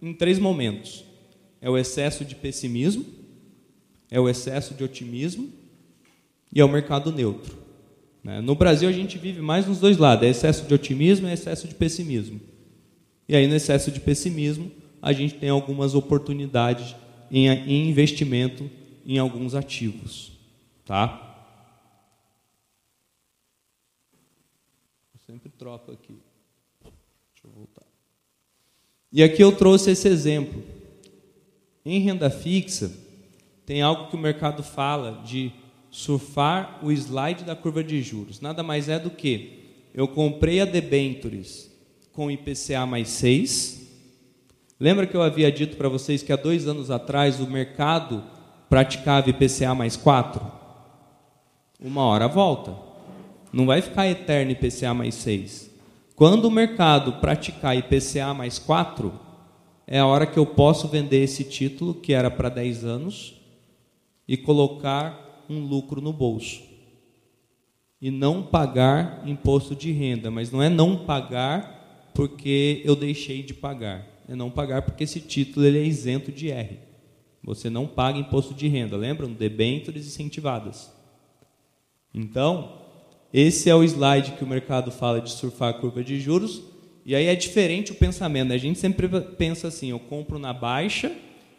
[0.01, 1.05] em três momentos:
[1.61, 3.05] é o excesso de pessimismo,
[4.13, 5.51] é o excesso de otimismo
[6.55, 7.66] e é o mercado neutro.
[8.27, 8.41] Né?
[8.41, 11.69] No Brasil a gente vive mais nos dois lados: é excesso de otimismo e excesso
[11.69, 12.41] de pessimismo.
[13.29, 14.69] E aí no excesso de pessimismo
[15.01, 16.97] a gente tem algumas oportunidades
[17.31, 18.69] em, em investimento
[19.05, 20.33] em alguns ativos.
[20.85, 21.23] Tá?
[25.15, 26.19] Eu sempre troco aqui.
[26.83, 27.87] Deixa eu voltar.
[29.13, 30.65] E aqui eu trouxe esse exemplo.
[31.85, 32.93] Em renda fixa,
[33.65, 35.53] tem algo que o mercado fala de
[35.97, 38.39] surfar o slide da curva de juros.
[38.39, 41.71] Nada mais é do que eu comprei a debentures
[42.13, 43.81] com IPCA mais 6.
[44.79, 48.23] Lembra que eu havia dito para vocês que há dois anos atrás o mercado
[48.69, 50.53] praticava IPCA mais 4?
[51.81, 52.77] uma hora volta.
[53.51, 55.71] Não vai ficar eterno IPCA mais 6.
[56.15, 59.19] Quando o mercado praticar IPCA mais 4,
[59.87, 63.41] é a hora que eu posso vender esse título, que era para 10 anos,
[64.29, 66.63] e colocar um lucro no bolso.
[68.01, 70.31] E não pagar imposto de renda.
[70.31, 74.07] Mas não é não pagar porque eu deixei de pagar.
[74.29, 76.79] É não pagar porque esse título ele é isento de R.
[77.43, 78.97] Você não paga imposto de renda.
[78.97, 79.33] Lembram?
[79.33, 80.93] Debêntures incentivadas.
[82.13, 82.83] Então,
[83.33, 86.63] esse é o slide que o mercado fala de surfar a curva de juros.
[87.05, 88.49] E aí é diferente o pensamento.
[88.49, 88.55] Né?
[88.57, 91.13] A gente sempre pensa assim: eu compro na baixa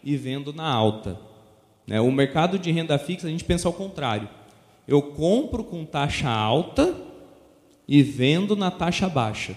[0.04, 1.20] e vendo na alta.
[1.88, 2.02] Né?
[2.02, 4.30] O mercado de renda fixa, a gente pensa ao contrário.
[4.86, 6.94] Eu compro com taxa alta
[7.88, 9.56] e vendo na taxa baixa.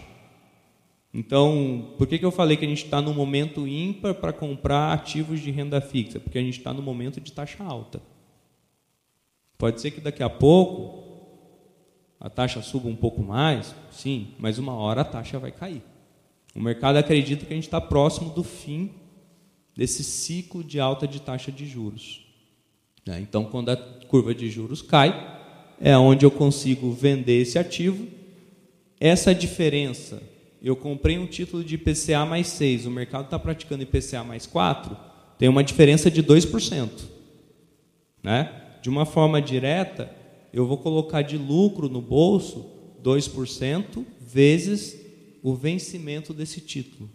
[1.12, 4.92] Então, por que, que eu falei que a gente está no momento ímpar para comprar
[4.92, 6.20] ativos de renda fixa?
[6.20, 8.00] Porque a gente está no momento de taxa alta.
[9.58, 11.00] Pode ser que daqui a pouco
[12.20, 15.82] a taxa suba um pouco mais, sim, mas uma hora a taxa vai cair.
[16.54, 18.92] O mercado acredita que a gente está próximo do fim
[19.74, 22.19] desse ciclo de alta de taxa de juros.
[23.10, 23.20] Né?
[23.20, 25.38] Então, quando a curva de juros cai,
[25.80, 28.06] é onde eu consigo vender esse ativo.
[29.00, 30.22] Essa diferença,
[30.62, 34.96] eu comprei um título de IPCA mais 6, o mercado está praticando IPCA mais 4,
[35.38, 36.88] tem uma diferença de 2%.
[38.22, 38.60] Né?
[38.82, 40.10] de uma forma direta,
[40.52, 42.66] eu vou colocar de lucro no bolso
[43.02, 44.98] 2% vezes
[45.42, 47.10] o vencimento desse título.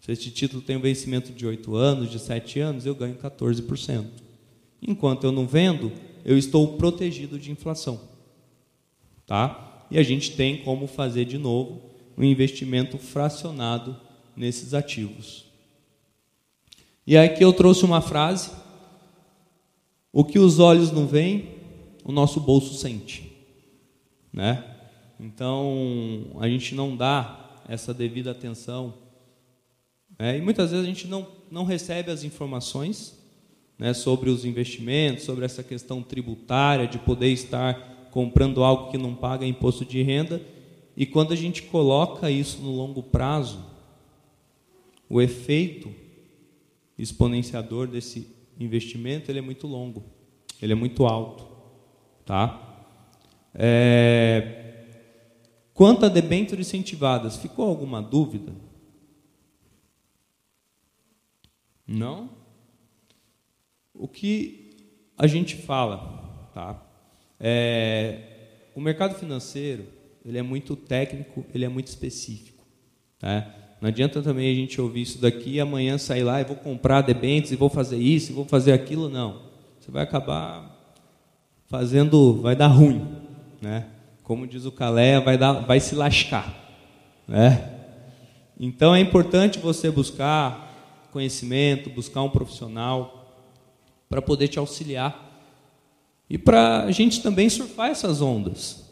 [0.00, 4.27] Se este título tem um vencimento de 8 anos, de 7 anos, eu ganho 14%.
[4.80, 5.92] Enquanto eu não vendo,
[6.24, 8.00] eu estou protegido de inflação.
[9.26, 9.86] Tá?
[9.90, 11.82] E a gente tem como fazer de novo
[12.16, 13.96] um investimento fracionado
[14.36, 15.46] nesses ativos.
[17.06, 18.50] E aqui eu trouxe uma frase:
[20.12, 21.48] O que os olhos não veem,
[22.04, 23.32] o nosso bolso sente.
[24.32, 24.64] Né?
[25.18, 28.94] Então, a gente não dá essa devida atenção.
[30.18, 30.38] Né?
[30.38, 33.17] E muitas vezes a gente não, não recebe as informações
[33.78, 39.14] né, sobre os investimentos, sobre essa questão tributária, de poder estar comprando algo que não
[39.14, 40.42] paga imposto de renda.
[40.96, 43.64] E quando a gente coloca isso no longo prazo,
[45.08, 45.94] o efeito
[46.98, 48.26] exponenciador desse
[48.58, 50.04] investimento ele é muito longo,
[50.60, 51.46] ele é muito alto,
[52.26, 52.64] tá?
[53.54, 54.64] É...
[55.72, 58.52] Quanto a debêntures incentivadas, ficou alguma dúvida?
[61.86, 62.37] Não?
[63.98, 64.70] O que
[65.16, 66.80] a gente fala, tá?
[67.40, 68.20] É,
[68.74, 69.84] o mercado financeiro
[70.24, 72.64] ele é muito técnico, ele é muito específico.
[73.18, 73.46] Tá?
[73.80, 77.00] Não adianta também a gente ouvir isso daqui e amanhã sair lá e vou comprar
[77.02, 79.08] debêntures e vou fazer isso e vou fazer aquilo.
[79.08, 79.42] Não.
[79.80, 80.76] Você vai acabar
[81.66, 83.06] fazendo, vai dar ruim.
[83.60, 83.86] Né?
[84.22, 86.54] Como diz o Calé, vai, dar, vai se lascar.
[87.26, 87.72] Né?
[88.60, 93.17] Então é importante você buscar conhecimento, buscar um profissional
[94.08, 95.28] para poder te auxiliar
[96.30, 98.84] e para a gente também surfar essas ondas,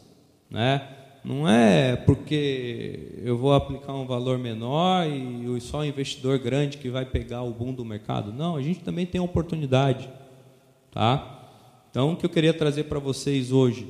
[0.49, 0.95] né?
[1.23, 6.89] Não é porque eu vou aplicar um valor menor e só o investidor grande que
[6.89, 8.31] vai pegar o boom do mercado.
[8.31, 10.09] Não, a gente também tem oportunidade,
[10.89, 11.33] tá?
[11.89, 13.87] Então, o que eu queria trazer para vocês hoje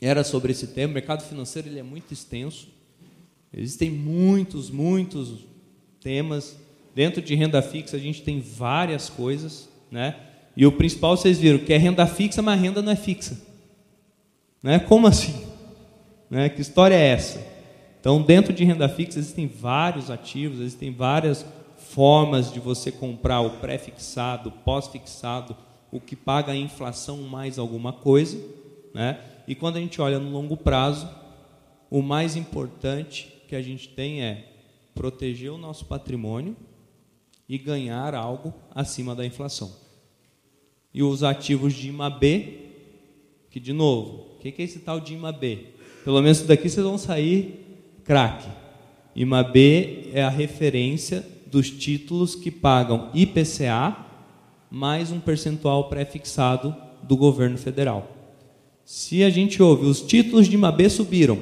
[0.00, 0.92] era sobre esse tema.
[0.92, 2.68] O mercado financeiro ele é muito extenso.
[3.52, 5.44] Existem muitos, muitos
[6.00, 6.56] temas.
[6.94, 10.16] Dentro de renda fixa a gente tem várias coisas né?
[10.56, 13.40] E o principal vocês viram que é renda fixa, mas renda não é fixa.
[14.62, 14.78] Né?
[14.78, 15.46] Como assim?
[16.28, 16.48] Né?
[16.48, 17.40] Que história é essa?
[18.00, 23.50] Então, dentro de renda fixa existem vários ativos, existem várias formas de você comprar o
[23.58, 25.56] pré-fixado, pós-fixado,
[25.90, 28.38] o que paga a inflação mais alguma coisa,
[28.92, 29.20] né?
[29.46, 31.08] E quando a gente olha no longo prazo,
[31.90, 34.44] o mais importante que a gente tem é
[34.94, 36.56] proteger o nosso patrimônio
[37.48, 39.72] e ganhar algo acima da inflação.
[40.92, 42.22] E os ativos de IMAB,
[43.50, 45.66] que de novo, o que é esse tal de IMAB?
[46.04, 47.64] Pelo menos daqui vocês vão sair
[48.04, 48.48] craque.
[49.16, 53.96] IMAB é a referência dos títulos que pagam IPCA
[54.70, 58.14] mais um percentual pré-fixado do governo federal.
[58.84, 61.38] Se a gente ouve, os títulos de IMAB subiram,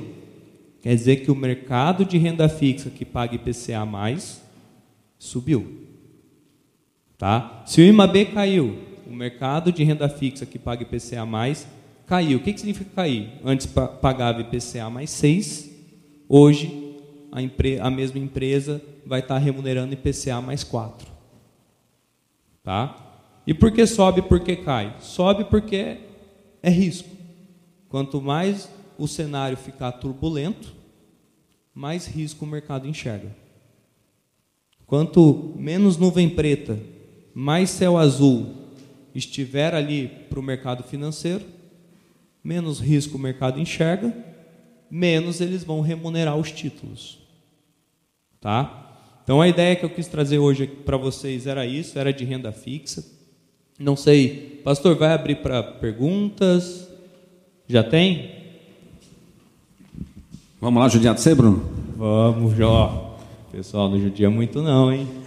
[0.81, 4.43] quer dizer que o mercado de renda fixa que paga IPCA mais
[5.19, 5.86] subiu.
[7.19, 7.63] Tá?
[7.67, 11.67] Se o IMAB caiu, o mercado de renda fixa que paga IPCA mais
[12.07, 12.39] caiu.
[12.39, 13.33] O que, que significa cair?
[13.45, 15.71] Antes pagava IPCA mais 6,
[16.29, 16.95] hoje
[17.33, 21.09] a, empre a mesma empresa vai estar remunerando IPCA mais 4.
[22.63, 22.97] Tá?
[23.47, 24.97] E por que sobe por que cai?
[24.99, 25.99] Sobe porque
[26.63, 27.09] é risco.
[27.89, 30.75] Quanto mais o cenário ficar turbulento,
[31.73, 33.35] mais risco o mercado enxerga.
[34.87, 36.79] Quanto menos nuvem preta
[37.39, 38.47] mais céu azul
[39.15, 41.45] estiver ali para o mercado financeiro,
[42.43, 44.11] menos risco o mercado enxerga,
[44.91, 47.19] menos eles vão remunerar os títulos.
[48.41, 49.21] Tá?
[49.23, 52.53] Então a ideia que eu quis trazer hoje para vocês era isso, era de renda
[52.53, 53.05] fixa.
[53.79, 56.89] Não sei, pastor, vai abrir para perguntas?
[57.69, 58.31] Já tem?
[60.59, 61.69] Vamos lá, judiar de você, Bruno?
[61.99, 63.19] Vamos, Jó.
[63.53, 65.26] Pessoal, não judia muito não, hein?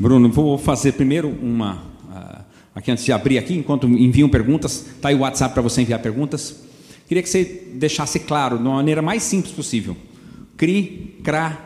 [0.00, 1.74] Bruno, vou fazer primeiro uma.
[1.74, 2.44] Uh,
[2.74, 6.00] aqui antes de abrir aqui, enquanto enviam perguntas, está aí o WhatsApp para você enviar
[6.00, 6.64] perguntas.
[7.06, 9.94] Queria que você deixasse claro, de uma maneira mais simples possível.
[10.56, 11.58] CRI, CRA,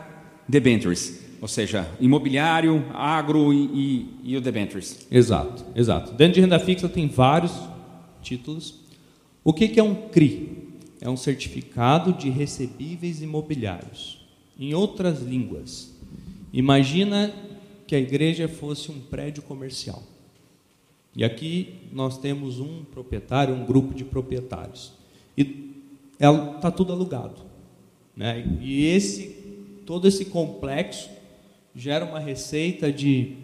[0.49, 1.17] debentures.
[1.41, 5.07] Ou seja, imobiliário, agro e, e, e o debentures.
[5.09, 6.11] Exato, exato.
[6.11, 7.53] Dentro de renda fixa tem vários
[8.21, 8.81] títulos.
[9.45, 10.73] O que, que é um CRI?
[10.99, 14.27] É um certificado de recebíveis imobiliários.
[14.59, 15.95] Em outras línguas,
[16.51, 17.33] imagina
[17.87, 20.03] que a igreja fosse um prédio comercial.
[21.15, 24.91] E aqui nós temos um proprietário, um grupo de proprietários.
[25.37, 25.73] E
[26.19, 27.41] está tudo alugado.
[28.15, 28.57] Né?
[28.61, 29.29] E esse,
[29.85, 31.09] todo esse complexo
[31.75, 33.35] gera uma receita de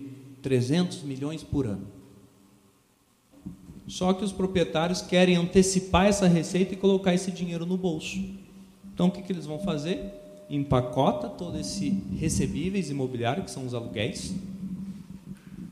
[0.42, 1.88] 300 milhões por ano.
[3.88, 8.24] Só que os proprietários querem antecipar essa receita e colocar esse dinheiro no bolso.
[8.94, 10.21] Então o que, que eles vão fazer?
[10.56, 14.36] Empacota todo esse recebíveis imobiliários, que são os aluguéis,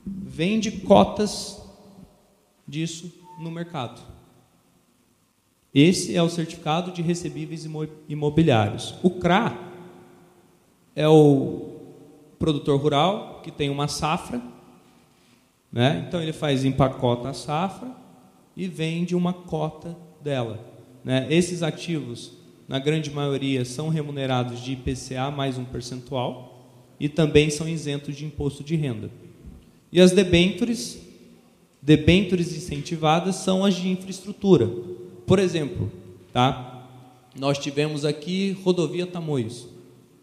[0.06, 1.62] vende cotas
[2.68, 4.02] disso no mercado.
[5.74, 7.68] Esse é o certificado de recebíveis
[8.08, 8.96] imobiliários.
[9.04, 9.56] O CRA
[10.96, 11.70] é o
[12.40, 14.42] produtor rural que tem uma safra,
[15.72, 16.06] né?
[16.08, 17.92] então ele faz empacota a safra
[18.56, 20.60] e vende uma cota dela.
[21.04, 21.28] Né?
[21.30, 22.39] Esses ativos,
[22.70, 28.26] na grande maioria, são remunerados de IPCA mais um percentual e também são isentos de
[28.26, 29.10] imposto de renda.
[29.92, 31.02] E as debêntures,
[31.82, 34.70] debêntures incentivadas são as de infraestrutura.
[35.26, 35.92] Por exemplo,
[36.32, 36.88] tá?
[37.36, 39.68] nós tivemos aqui rodovia Tamoios,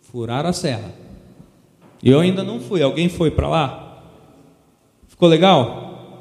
[0.02, 0.94] furaram a serra.
[2.00, 4.04] Eu ainda não fui, alguém foi para lá?
[5.08, 6.20] Ficou legal?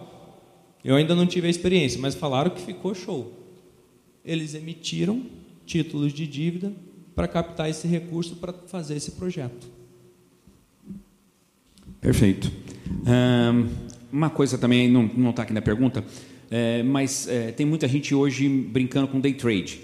[0.84, 3.32] Eu ainda não tive a experiência, mas falaram que ficou show.
[4.24, 5.22] Eles emitiram
[5.66, 6.72] títulos de dívida
[7.16, 9.68] para captar esse recurso para fazer esse projeto.
[12.02, 12.52] Perfeito.
[13.06, 13.68] Um,
[14.12, 16.04] uma coisa também, não está aqui na pergunta,
[16.52, 19.80] é, mas é, tem muita gente hoje brincando com day trade.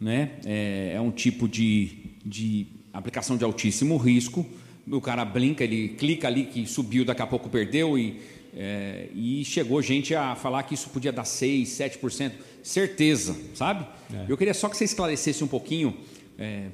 [0.00, 0.32] Né?
[0.44, 1.90] É, é um tipo de,
[2.24, 4.44] de aplicação de altíssimo risco.
[4.90, 8.18] O cara brinca, ele clica ali que subiu, daqui a pouco perdeu e,
[8.56, 12.32] é, e chegou gente a falar que isso podia dar 6, 7%.
[12.62, 13.86] Certeza, sabe?
[14.12, 14.26] É.
[14.28, 15.96] Eu queria só que você esclarecesse um pouquinho,
[16.38, 16.66] é,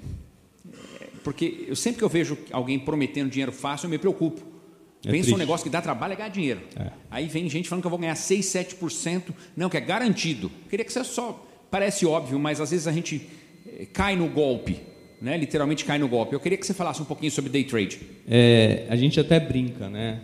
[1.23, 4.57] porque eu sempre que eu vejo alguém prometendo dinheiro fácil, eu me preocupo.
[5.05, 6.61] É Pensa um negócio que dá trabalho é ganhar dinheiro.
[6.77, 6.91] É.
[7.11, 9.23] Aí vem gente falando que eu vou ganhar 6, 7%.
[9.57, 10.51] Não, que é garantido.
[10.69, 11.47] Queria que você só.
[11.71, 13.29] Parece óbvio, mas às vezes a gente
[13.67, 14.81] eh, cai no golpe.
[15.21, 15.37] Né?
[15.37, 16.35] Literalmente cai no golpe.
[16.35, 18.01] Eu queria que você falasse um pouquinho sobre day trade.
[18.29, 20.23] É, a gente até brinca, né?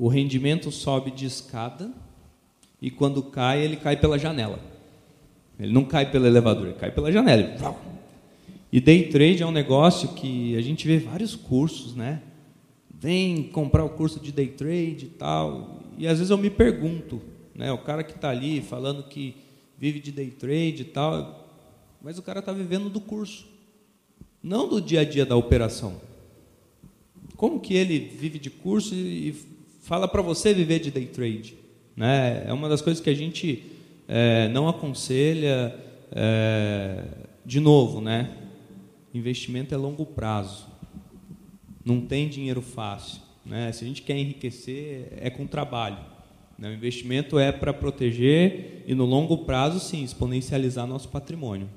[0.00, 1.92] O rendimento sobe de escada
[2.80, 4.58] e quando cai, ele cai pela janela.
[5.58, 7.54] Ele não cai pelo elevador, ele cai pela janela.
[8.72, 12.22] E day trade é um negócio que a gente vê vários cursos, né?
[13.00, 15.80] vem comprar o curso de day trade e tal.
[15.96, 17.22] E às vezes eu me pergunto,
[17.54, 19.36] né, o cara que está ali falando que
[19.78, 21.48] vive de day trade e tal,
[22.02, 23.46] mas o cara está vivendo do curso,
[24.42, 26.00] não do dia a dia da operação.
[27.36, 29.34] Como que ele vive de curso e
[29.80, 31.54] fala para você viver de day trade?
[31.96, 32.44] Né?
[32.46, 33.64] É uma das coisas que a gente
[34.06, 35.74] é, não aconselha.
[36.12, 37.04] É,
[37.44, 38.30] de novo, né?
[39.12, 40.68] Investimento é longo prazo.
[41.84, 43.20] Não tem dinheiro fácil.
[43.44, 43.72] Né?
[43.72, 45.98] Se a gente quer enriquecer, é com trabalho.
[46.58, 46.70] Né?
[46.70, 51.68] O investimento é para proteger e, no longo prazo, sim, exponencializar nosso patrimônio.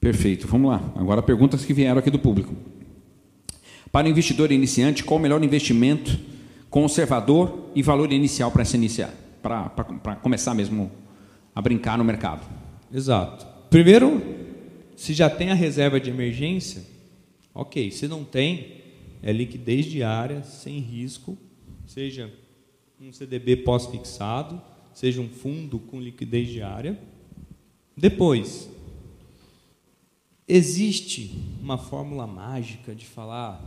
[0.00, 0.46] Perfeito.
[0.46, 0.92] Vamos lá.
[0.94, 2.54] Agora, perguntas que vieram aqui do público.
[3.90, 6.18] Para o investidor iniciante, qual o melhor investimento
[6.70, 9.12] conservador e valor inicial para se iniciar?
[9.42, 10.90] Para, começar mesmo
[11.54, 12.46] a brincar no mercado.
[12.92, 13.46] Exato.
[13.70, 14.22] Primeiro,
[14.96, 16.82] se já tem a reserva de emergência,
[17.60, 18.82] Ok, se não tem,
[19.20, 21.36] é liquidez diária, sem risco,
[21.88, 22.32] seja
[23.00, 24.62] um CDB pós-fixado,
[24.94, 26.96] seja um fundo com liquidez diária.
[27.96, 28.70] Depois,
[30.46, 33.60] existe uma fórmula mágica de falar,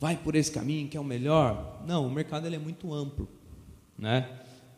[0.00, 1.82] vai por esse caminho que é o melhor?
[1.86, 3.28] Não, o mercado ele é muito amplo.
[3.98, 4.28] Né?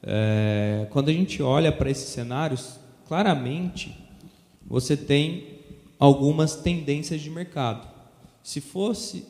[0.03, 3.97] É, quando a gente olha para esses cenários, claramente
[4.66, 5.61] você tem
[5.99, 7.89] algumas tendências de mercado.
[8.43, 9.27] Se fosse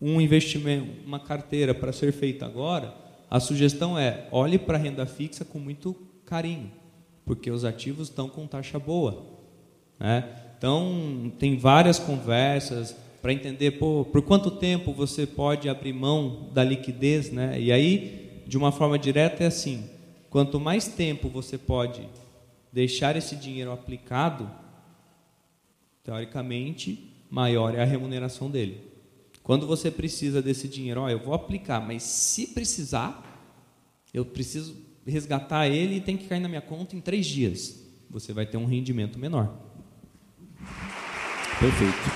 [0.00, 2.92] um investimento, uma carteira para ser feita agora,
[3.30, 5.94] a sugestão é olhe para a renda fixa com muito
[6.26, 6.72] carinho,
[7.24, 9.24] porque os ativos estão com taxa boa.
[10.00, 10.28] Né?
[10.58, 16.64] Então, tem várias conversas para entender pô, por quanto tempo você pode abrir mão da
[16.64, 17.30] liquidez.
[17.30, 17.58] Né?
[17.60, 19.88] E aí, de uma forma direta, é assim:
[20.28, 22.06] quanto mais tempo você pode
[22.72, 24.50] deixar esse dinheiro aplicado,
[26.02, 28.80] teoricamente, maior é a remuneração dele.
[29.42, 33.28] Quando você precisa desse dinheiro, ó, eu vou aplicar, mas se precisar,
[34.12, 37.82] eu preciso resgatar ele e tem que cair na minha conta em três dias.
[38.10, 39.52] Você vai ter um rendimento menor.
[41.58, 42.11] Perfeito.